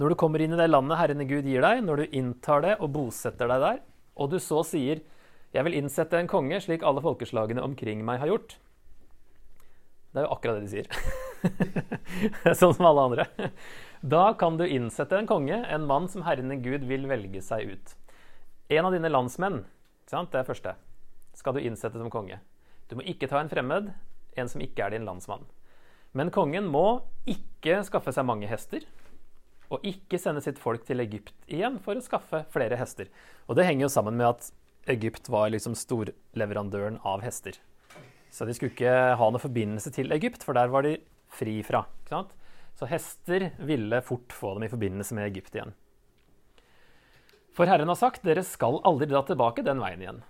Når 0.00 0.12
du 0.12 0.18
kommer 0.18 0.40
inn 0.40 0.54
i 0.54 0.58
det 0.60 0.70
landet 0.70 0.98
Herren 0.98 1.26
Gud 1.28 1.46
gir 1.48 1.64
deg, 1.64 1.82
når 1.84 2.02
du 2.02 2.18
inntar 2.18 2.64
det 2.64 2.76
og 2.80 2.92
bosetter 2.94 3.50
deg 3.50 3.60
der, 3.62 3.80
og 4.16 4.30
du 4.30 4.38
så 4.38 4.62
sier 4.64 5.02
'Jeg 5.52 5.64
vil 5.64 5.74
innsette 5.74 6.16
en 6.16 6.28
konge 6.28 6.60
slik 6.60 6.82
alle 6.82 7.02
folkeslagene 7.02 7.60
omkring 7.60 8.04
meg 8.04 8.20
har 8.20 8.28
gjort', 8.28 8.56
det 10.12 10.20
er 10.20 10.26
jo 10.26 10.34
akkurat 10.34 10.60
det 10.60 10.64
de 10.64 10.72
sier. 10.72 10.86
sånn 12.60 12.74
som 12.76 12.86
alle 12.88 13.04
andre. 13.08 13.50
Da 14.04 14.34
kan 14.36 14.58
du 14.60 14.66
innsette 14.66 15.16
en 15.16 15.28
konge, 15.28 15.56
en 15.56 15.86
mann 15.88 16.08
som 16.12 16.24
Herren 16.26 16.52
Gud 16.62 16.84
vil 16.84 17.08
velge 17.08 17.40
seg 17.40 17.72
ut. 17.72 17.94
En 18.68 18.88
av 18.88 18.92
dine 18.92 19.08
landsmenn, 19.08 19.62
det 20.10 20.38
er 20.38 20.44
første, 20.48 20.74
skal 21.32 21.56
du 21.56 21.62
innsette 21.64 21.96
som 21.96 22.12
konge. 22.12 22.40
Du 22.88 22.96
må 22.98 23.06
ikke 23.08 23.28
ta 23.30 23.40
en 23.40 23.48
fremmed, 23.48 23.92
en 24.36 24.48
som 24.52 24.60
ikke 24.60 24.84
er 24.84 24.92
din 24.92 25.08
landsmann. 25.08 25.46
Men 26.12 26.32
kongen 26.32 26.66
må 26.68 27.02
ikke 27.28 27.80
skaffe 27.86 28.12
seg 28.12 28.26
mange 28.28 28.48
hester, 28.50 28.84
og 29.72 29.84
ikke 29.88 30.18
sende 30.20 30.42
sitt 30.44 30.58
folk 30.60 30.84
til 30.84 31.00
Egypt 31.00 31.32
igjen 31.48 31.78
for 31.80 31.96
å 31.96 32.04
skaffe 32.04 32.42
flere 32.52 32.76
hester. 32.76 33.08
Og 33.48 33.56
det 33.56 33.64
henger 33.64 33.86
jo 33.86 33.94
sammen 33.94 34.18
med 34.20 34.28
at 34.28 34.50
Egypt 34.92 35.30
var 35.32 35.48
liksom 35.54 35.76
storleverandøren 35.78 36.98
av 37.08 37.22
hester. 37.24 37.56
Så 38.32 38.44
de 38.48 38.56
skulle 38.56 38.74
ikke 38.74 39.16
ha 39.16 39.28
noe 39.30 39.40
forbindelse 39.40 39.92
til 39.94 40.12
Egypt, 40.12 40.44
for 40.44 40.56
der 40.56 40.72
var 40.72 40.84
de 40.84 40.98
fri 41.32 41.60
fra. 41.64 41.84
Så 42.76 42.88
hester 42.88 43.50
ville 43.64 44.02
fort 44.04 44.32
få 44.36 44.54
dem 44.56 44.66
i 44.66 44.72
forbindelse 44.72 45.16
med 45.16 45.30
Egypt 45.30 45.56
igjen. 45.56 45.72
For 47.52 47.68
Herren 47.68 47.88
har 47.92 48.00
sagt, 48.00 48.24
dere 48.24 48.44
skal 48.48 48.80
aldri 48.88 49.08
dra 49.10 49.20
tilbake 49.28 49.64
den 49.64 49.80
veien 49.80 50.04
igjen. 50.04 50.22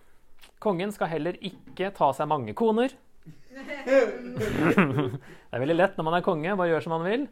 Kongen 0.62 0.94
skal 0.94 1.10
heller 1.10 1.38
ikke 1.42 1.90
ta 1.94 2.10
seg 2.14 2.30
mange 2.30 2.54
koner. 2.58 2.94
Det 3.52 5.18
er 5.52 5.62
veldig 5.62 5.76
lett 5.76 5.98
når 5.98 6.08
man 6.08 6.18
er 6.18 6.26
konge, 6.26 6.56
bare 6.58 6.72
gjør 6.72 6.86
som 6.86 6.94
man 6.96 7.06
vil. 7.06 7.26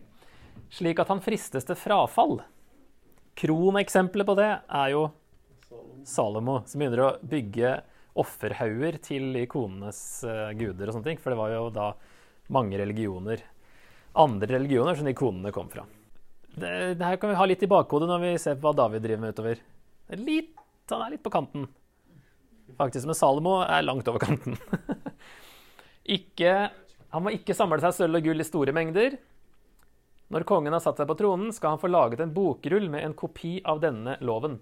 Slik 0.71 1.01
at 1.03 1.11
han 1.11 1.23
fristes 1.25 1.67
til 1.67 1.79
frafall. 1.79 2.41
Kroneksempelet 3.41 4.29
på 4.29 4.37
det 4.39 4.51
er 4.51 4.93
jo 4.95 5.09
Salomo, 6.07 6.61
som 6.67 6.81
begynner 6.81 7.05
å 7.05 7.15
bygge 7.27 7.79
offerhauger 8.21 8.99
til 9.05 9.37
ikonenes 9.41 10.01
uh, 10.27 10.51
guder 10.59 10.91
og 10.91 10.97
sånne 10.97 11.13
ting. 11.13 11.21
For 11.23 11.33
det 11.33 11.41
var 11.41 11.55
jo 11.55 11.65
da 11.75 11.93
mange 12.53 12.79
religioner, 12.81 13.43
andre 14.19 14.57
religioner, 14.59 14.99
som 14.99 15.09
ikonene 15.11 15.55
kom 15.55 15.71
fra. 15.73 15.87
Det, 16.51 16.71
det, 16.99 17.07
her 17.07 17.21
kan 17.23 17.31
vi 17.31 17.39
ha 17.39 17.47
litt 17.47 17.63
i 17.63 17.71
bakhodet 17.71 18.09
når 18.11 18.25
vi 18.25 18.33
ser 18.43 18.59
på 18.59 18.67
hva 18.67 18.75
David 18.83 19.07
driver 19.07 19.23
med 19.23 19.37
utover. 19.37 19.63
Litt, 20.19 20.57
han 20.91 21.07
er 21.07 21.15
litt 21.15 21.23
på 21.23 21.33
kanten. 21.33 21.69
Faktisk, 22.79 23.07
Men 23.07 23.19
Salomo 23.19 23.61
er 23.63 23.87
langt 23.87 24.11
over 24.11 24.23
kanten. 24.23 24.59
ikke, 26.11 26.55
han 27.15 27.25
må 27.25 27.33
ikke 27.35 27.57
samle 27.57 27.81
seg 27.83 27.97
sølv 27.97 28.21
og 28.21 28.27
gull 28.27 28.43
i 28.43 28.47
store 28.47 28.75
mengder. 28.77 29.19
Når 30.31 30.47
kongen 30.47 30.75
har 30.75 30.83
satt 30.83 31.01
seg 31.01 31.09
på 31.11 31.17
tronen, 31.19 31.51
skal 31.55 31.75
han 31.75 31.83
få 31.83 31.91
laget 31.91 32.23
en 32.23 32.35
bokrull 32.35 32.87
med 32.93 33.03
en 33.03 33.17
kopi 33.19 33.57
av 33.67 33.81
denne 33.83 34.15
loven. 34.23 34.61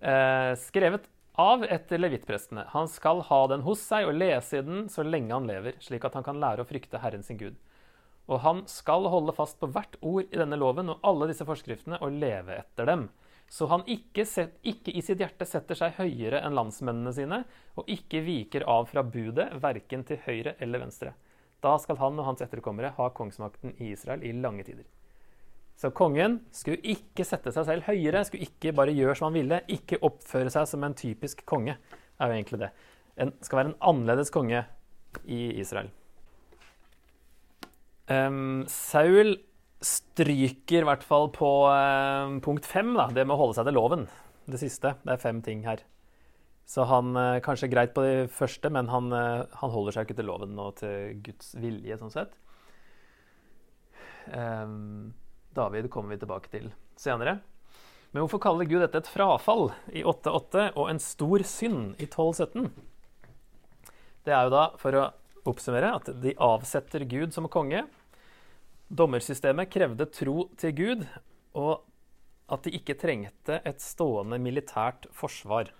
Eh, 0.00 0.52
skrevet 0.56 1.04
av 1.40 1.64
etter 1.64 2.00
levittprestene. 2.00 2.64
Han 2.72 2.88
skal 2.88 3.20
ha 3.28 3.40
den 3.52 3.64
hos 3.66 3.82
seg 3.84 4.08
og 4.08 4.16
lese 4.16 4.60
i 4.60 4.64
den 4.64 4.86
så 4.92 5.04
lenge 5.04 5.34
han 5.36 5.48
lever, 5.48 5.76
slik 5.84 6.04
at 6.08 6.16
han 6.16 6.24
kan 6.24 6.40
lære 6.40 6.64
å 6.64 6.68
frykte 6.68 7.00
Herren 7.02 7.24
sin 7.26 7.40
Gud. 7.40 7.58
Og 8.30 8.40
han 8.44 8.62
skal 8.70 9.08
holde 9.10 9.34
fast 9.36 9.58
på 9.60 9.68
hvert 9.74 9.96
ord 10.00 10.28
i 10.28 10.40
denne 10.40 10.58
loven 10.60 10.92
og 10.92 11.04
alle 11.06 11.30
disse 11.30 11.46
forskriftene 11.48 12.00
og 12.00 12.16
leve 12.16 12.60
etter 12.62 12.88
dem. 12.88 13.08
Så 13.50 13.66
han 13.66 13.82
ikke, 13.90 14.22
set, 14.28 14.60
ikke 14.62 14.92
i 14.94 15.02
sitt 15.02 15.18
hjerte 15.18 15.46
setter 15.48 15.74
seg 15.74 15.96
høyere 15.96 16.38
enn 16.46 16.54
landsmennene 16.54 17.10
sine, 17.14 17.40
og 17.74 17.88
ikke 17.90 18.22
viker 18.22 18.62
av 18.70 18.86
fra 18.92 19.02
budet, 19.02 19.48
verken 19.58 20.04
til 20.06 20.22
høyre 20.22 20.54
eller 20.62 20.84
venstre. 20.84 21.16
Da 21.60 21.74
skal 21.82 21.98
han 21.98 22.20
og 22.22 22.28
hans 22.28 22.44
etterkommere 22.46 22.92
ha 22.94 23.08
kongsmakten 23.10 23.74
i 23.82 23.90
Israel 23.90 24.22
i 24.24 24.30
lange 24.38 24.64
tider. 24.68 24.86
Så 25.80 25.90
kongen 25.96 26.38
skulle 26.54 26.78
ikke 26.94 27.24
sette 27.26 27.50
seg 27.56 27.66
selv 27.66 27.88
høyere, 27.88 28.22
skulle 28.28 28.46
ikke 28.46 28.74
bare 28.76 28.94
gjøre 28.94 29.16
som 29.18 29.30
han 29.30 29.38
ville. 29.40 29.62
Ikke 29.72 29.98
oppføre 30.06 30.52
seg 30.52 30.68
som 30.68 30.86
en 30.86 30.94
typisk 30.94 31.42
konge, 31.48 31.74
er 32.20 32.30
jo 32.30 32.36
egentlig 32.36 32.62
det. 32.62 32.70
En 33.20 33.32
skal 33.42 33.62
være 33.62 33.72
en 33.72 33.78
annerledes 33.90 34.30
konge 34.30 34.62
i 35.24 35.40
Israel. 35.58 35.90
Um, 38.10 38.66
Saul 38.70 39.40
stryker 39.80 40.84
i 40.84 40.88
hvert 40.88 41.04
fall 41.06 41.30
på 41.32 41.50
um, 41.68 42.40
punkt 42.44 42.66
fem, 42.68 42.92
da, 42.96 43.08
det 43.14 43.24
med 43.24 43.36
å 43.36 43.40
holde 43.40 43.56
seg 43.56 43.68
til 43.68 43.78
loven. 43.78 44.04
Det 44.50 44.60
siste. 44.60 44.94
Det 45.04 45.14
er 45.14 45.22
fem 45.22 45.40
ting 45.44 45.64
her. 45.64 45.82
Så 46.68 46.84
han 46.86 47.14
uh, 47.16 47.40
kanskje 47.44 47.70
greit 47.72 47.94
på 47.96 48.04
de 48.04 48.26
første, 48.30 48.70
men 48.72 48.90
han, 48.92 49.08
uh, 49.14 49.46
han, 49.62 49.72
holder 49.72 49.96
seg 49.96 50.06
ikke 50.06 50.20
til 50.20 50.28
loven 50.30 50.58
og 50.60 50.76
til 50.82 51.16
Guds 51.24 51.54
vilje, 51.58 51.96
sånn 52.00 52.12
sett. 52.14 52.36
Um, 54.30 55.14
David 55.56 55.88
kommer 55.90 56.14
vi 56.14 56.20
tilbake 56.22 56.52
til 56.52 56.68
senere. 57.00 57.40
Men 58.10 58.24
hvorfor 58.24 58.42
kaller 58.42 58.68
Gud 58.68 58.82
dette 58.82 59.00
et 59.00 59.10
frafall 59.10 59.70
i 59.94 60.02
8.8 60.02 60.70
og 60.74 60.90
en 60.90 61.00
stor 61.02 61.44
synd 61.46 62.00
i 62.02 62.06
12.17? 62.10 62.68
Det 64.26 64.34
er 64.34 64.46
jo 64.46 64.52
da, 64.52 64.64
for 64.78 64.98
å 64.98 65.04
oppsummere, 65.48 65.94
at 65.96 66.10
de 66.22 66.34
avsetter 66.42 67.06
Gud 67.08 67.32
som 67.34 67.48
konge. 67.50 67.86
Dommersystemet 68.90 69.70
krevde 69.70 70.08
tro 70.10 70.48
til 70.58 70.72
Gud, 70.74 71.04
og 71.54 71.84
at 72.50 72.64
de 72.66 72.72
ikke 72.74 72.96
trengte 72.98 73.60
et 73.66 73.82
stående 73.82 74.40
militært 74.42 75.06
forsvar. 75.14 75.70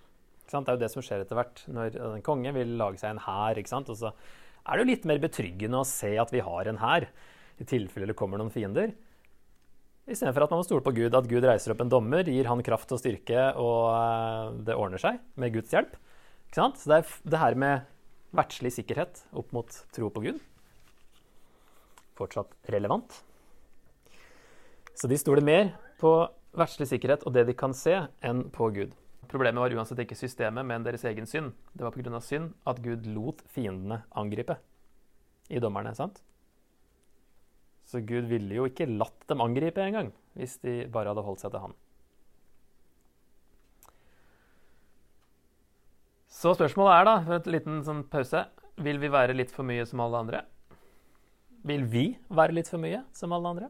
Det 0.46 0.58
er 0.58 0.76
jo 0.76 0.82
det 0.82 0.90
som 0.92 1.02
skjer 1.02 1.24
etter 1.24 1.38
hvert 1.38 1.62
når 1.70 1.96
en 2.06 2.24
konge 2.26 2.52
vil 2.54 2.76
lage 2.78 3.00
seg 3.02 3.14
en 3.14 3.22
hær. 3.22 3.58
Og 3.58 3.92
så 3.98 4.10
er 4.10 4.72
det 4.78 4.82
jo 4.84 4.90
litt 4.92 5.06
mer 5.10 5.22
betryggende 5.22 5.82
å 5.82 5.86
se 5.86 6.12
at 6.22 6.30
vi 6.34 6.42
har 6.46 6.70
en 6.70 6.78
hær, 6.82 7.06
i 7.60 7.66
tilfelle 7.68 8.08
det 8.08 8.16
kommer 8.18 8.40
noen 8.40 8.52
fiender. 8.54 8.94
Istedenfor 10.10 10.46
at 10.46 10.54
man 10.54 10.62
må 10.62 10.66
stole 10.66 10.82
på 10.86 10.94
Gud, 10.96 11.14
at 11.14 11.28
Gud 11.30 11.46
reiser 11.46 11.74
opp 11.74 11.82
en 11.84 11.90
dommer, 11.92 12.26
gir 12.26 12.48
han 12.50 12.62
kraft 12.66 12.94
og 12.94 13.02
styrke, 13.02 13.50
og 13.58 13.90
eh, 13.94 14.54
det 14.66 14.78
ordner 14.78 15.02
seg 15.02 15.18
med 15.38 15.54
Guds 15.54 15.74
hjelp. 15.74 15.92
Så 16.54 16.70
det 16.90 16.96
er 17.02 17.12
det 17.34 17.42
her 17.42 17.58
med 17.58 17.90
verdslig 18.34 18.72
sikkerhet 18.74 19.22
opp 19.38 19.52
mot 19.54 19.82
tro 19.94 20.10
på 20.14 20.24
Gud. 20.24 20.40
Fortsatt 22.20 22.52
relevant. 22.72 23.22
Så 24.94 25.08
de 25.08 25.16
stoler 25.16 25.44
mer 25.44 25.72
på 26.00 26.12
verdslig 26.56 26.90
sikkerhet 26.90 27.24
og 27.24 27.32
det 27.32 27.46
de 27.48 27.56
kan 27.56 27.72
se, 27.76 27.94
enn 28.20 28.48
på 28.52 28.68
Gud. 28.76 28.96
Problemet 29.30 29.62
var 29.62 29.72
uansett 29.76 30.02
ikke 30.02 30.18
systemet, 30.18 30.66
men 30.66 30.82
deres 30.84 31.04
egen 31.06 31.28
synd. 31.30 31.52
Det 31.72 31.86
var 31.86 31.94
pga. 31.94 32.20
synd 32.20 32.52
at 32.66 32.82
Gud 32.82 33.06
lot 33.06 33.44
fiendene 33.46 34.02
angripe 34.10 34.58
i 35.48 35.60
dommerne. 35.62 35.94
sant? 35.94 36.20
Så 37.86 38.00
Gud 38.06 38.26
ville 38.30 38.54
jo 38.54 38.66
ikke 38.66 38.90
latt 38.90 39.26
dem 39.28 39.40
angripe 39.40 39.82
engang, 39.82 40.12
hvis 40.34 40.58
de 40.62 40.86
bare 40.86 41.10
hadde 41.10 41.24
holdt 41.26 41.40
seg 41.40 41.54
til 41.54 41.64
han. 41.64 41.74
Så 46.30 46.54
spørsmålet 46.54 46.94
er, 46.94 47.04
da, 47.04 47.14
for 47.26 47.36
en 47.36 47.52
liten 47.52 47.80
sånn 47.84 48.04
pause 48.08 48.46
Vil 48.80 49.00
vi 49.02 49.10
være 49.12 49.34
litt 49.34 49.50
for 49.52 49.66
mye 49.66 49.84
som 49.84 50.00
alle 50.00 50.20
andre? 50.22 50.44
Vil 51.66 51.84
vi 51.84 52.04
være 52.32 52.56
litt 52.56 52.70
for 52.72 52.80
mye 52.80 53.02
som 53.16 53.34
alle 53.36 53.52
andre? 53.52 53.68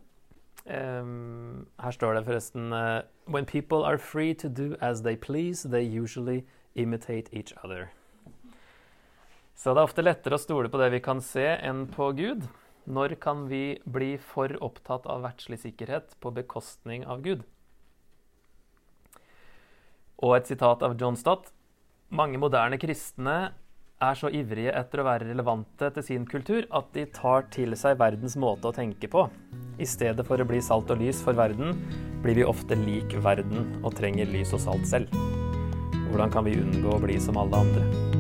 Um, 0.67 1.67
her 1.81 1.95
står 1.97 2.19
det 2.19 2.27
forresten 2.27 2.73
uh, 2.73 3.03
When 3.27 3.47
people 3.47 3.83
are 3.85 3.99
free 3.99 4.35
to 4.35 4.49
do 4.49 4.77
as 4.81 5.03
they 5.03 5.17
please, 5.17 5.65
they 5.69 5.83
usually 5.83 6.45
imitate 6.75 7.33
each 7.33 7.53
other. 7.65 7.91
Så 9.55 9.75
det 9.75 9.81
er 9.81 9.89
ofte 9.89 10.05
lettere 10.05 10.37
å 10.37 10.41
stole 10.41 10.71
på 10.73 10.79
det 10.81 10.91
vi 10.95 11.03
kan 11.05 11.21
se, 11.21 11.45
enn 11.45 11.85
på 11.93 12.13
Gud. 12.17 12.47
Når 12.89 13.17
kan 13.21 13.45
vi 13.51 13.79
bli 13.85 14.15
for 14.17 14.53
opptatt 14.65 15.05
av 15.11 15.25
verdslig 15.27 15.61
sikkerhet 15.63 16.15
på 16.21 16.33
bekostning 16.33 17.05
av 17.05 17.21
Gud? 17.27 17.43
Og 20.21 20.39
et 20.39 20.49
sitat 20.49 20.85
av 20.87 20.97
John 21.01 21.19
Stott. 21.19 21.53
Mange 22.09 22.41
moderne 22.41 22.81
kristne 22.81 23.53
er 24.01 24.17
så 24.17 24.31
ivrige 24.33 24.73
etter 24.77 25.03
å 25.03 25.07
være 25.07 25.29
relevante 25.29 25.91
til 25.97 26.07
sin 26.07 26.27
kultur 26.29 26.67
at 26.77 26.89
de 26.97 27.05
tar 27.15 27.47
til 27.53 27.77
seg 27.79 27.99
verdens 28.01 28.37
måte 28.41 28.71
å 28.71 28.77
tenke 28.77 29.11
på. 29.13 29.27
I 29.81 29.89
stedet 29.89 30.27
for 30.29 30.41
å 30.41 30.49
bli 30.49 30.61
salt 30.65 30.93
og 30.93 31.03
lys 31.03 31.21
for 31.25 31.37
verden, 31.37 31.77
blir 32.25 32.41
vi 32.41 32.49
ofte 32.49 32.79
lik 32.81 33.17
verden 33.25 33.77
og 33.83 33.95
trenger 34.01 34.29
lys 34.33 34.55
og 34.57 34.65
salt 34.65 34.89
selv. 34.89 35.13
Hvordan 36.11 36.33
kan 36.33 36.49
vi 36.49 36.59
unngå 36.61 36.97
å 36.97 37.03
bli 37.05 37.21
som 37.23 37.39
alle 37.41 37.65
andre? 37.65 38.20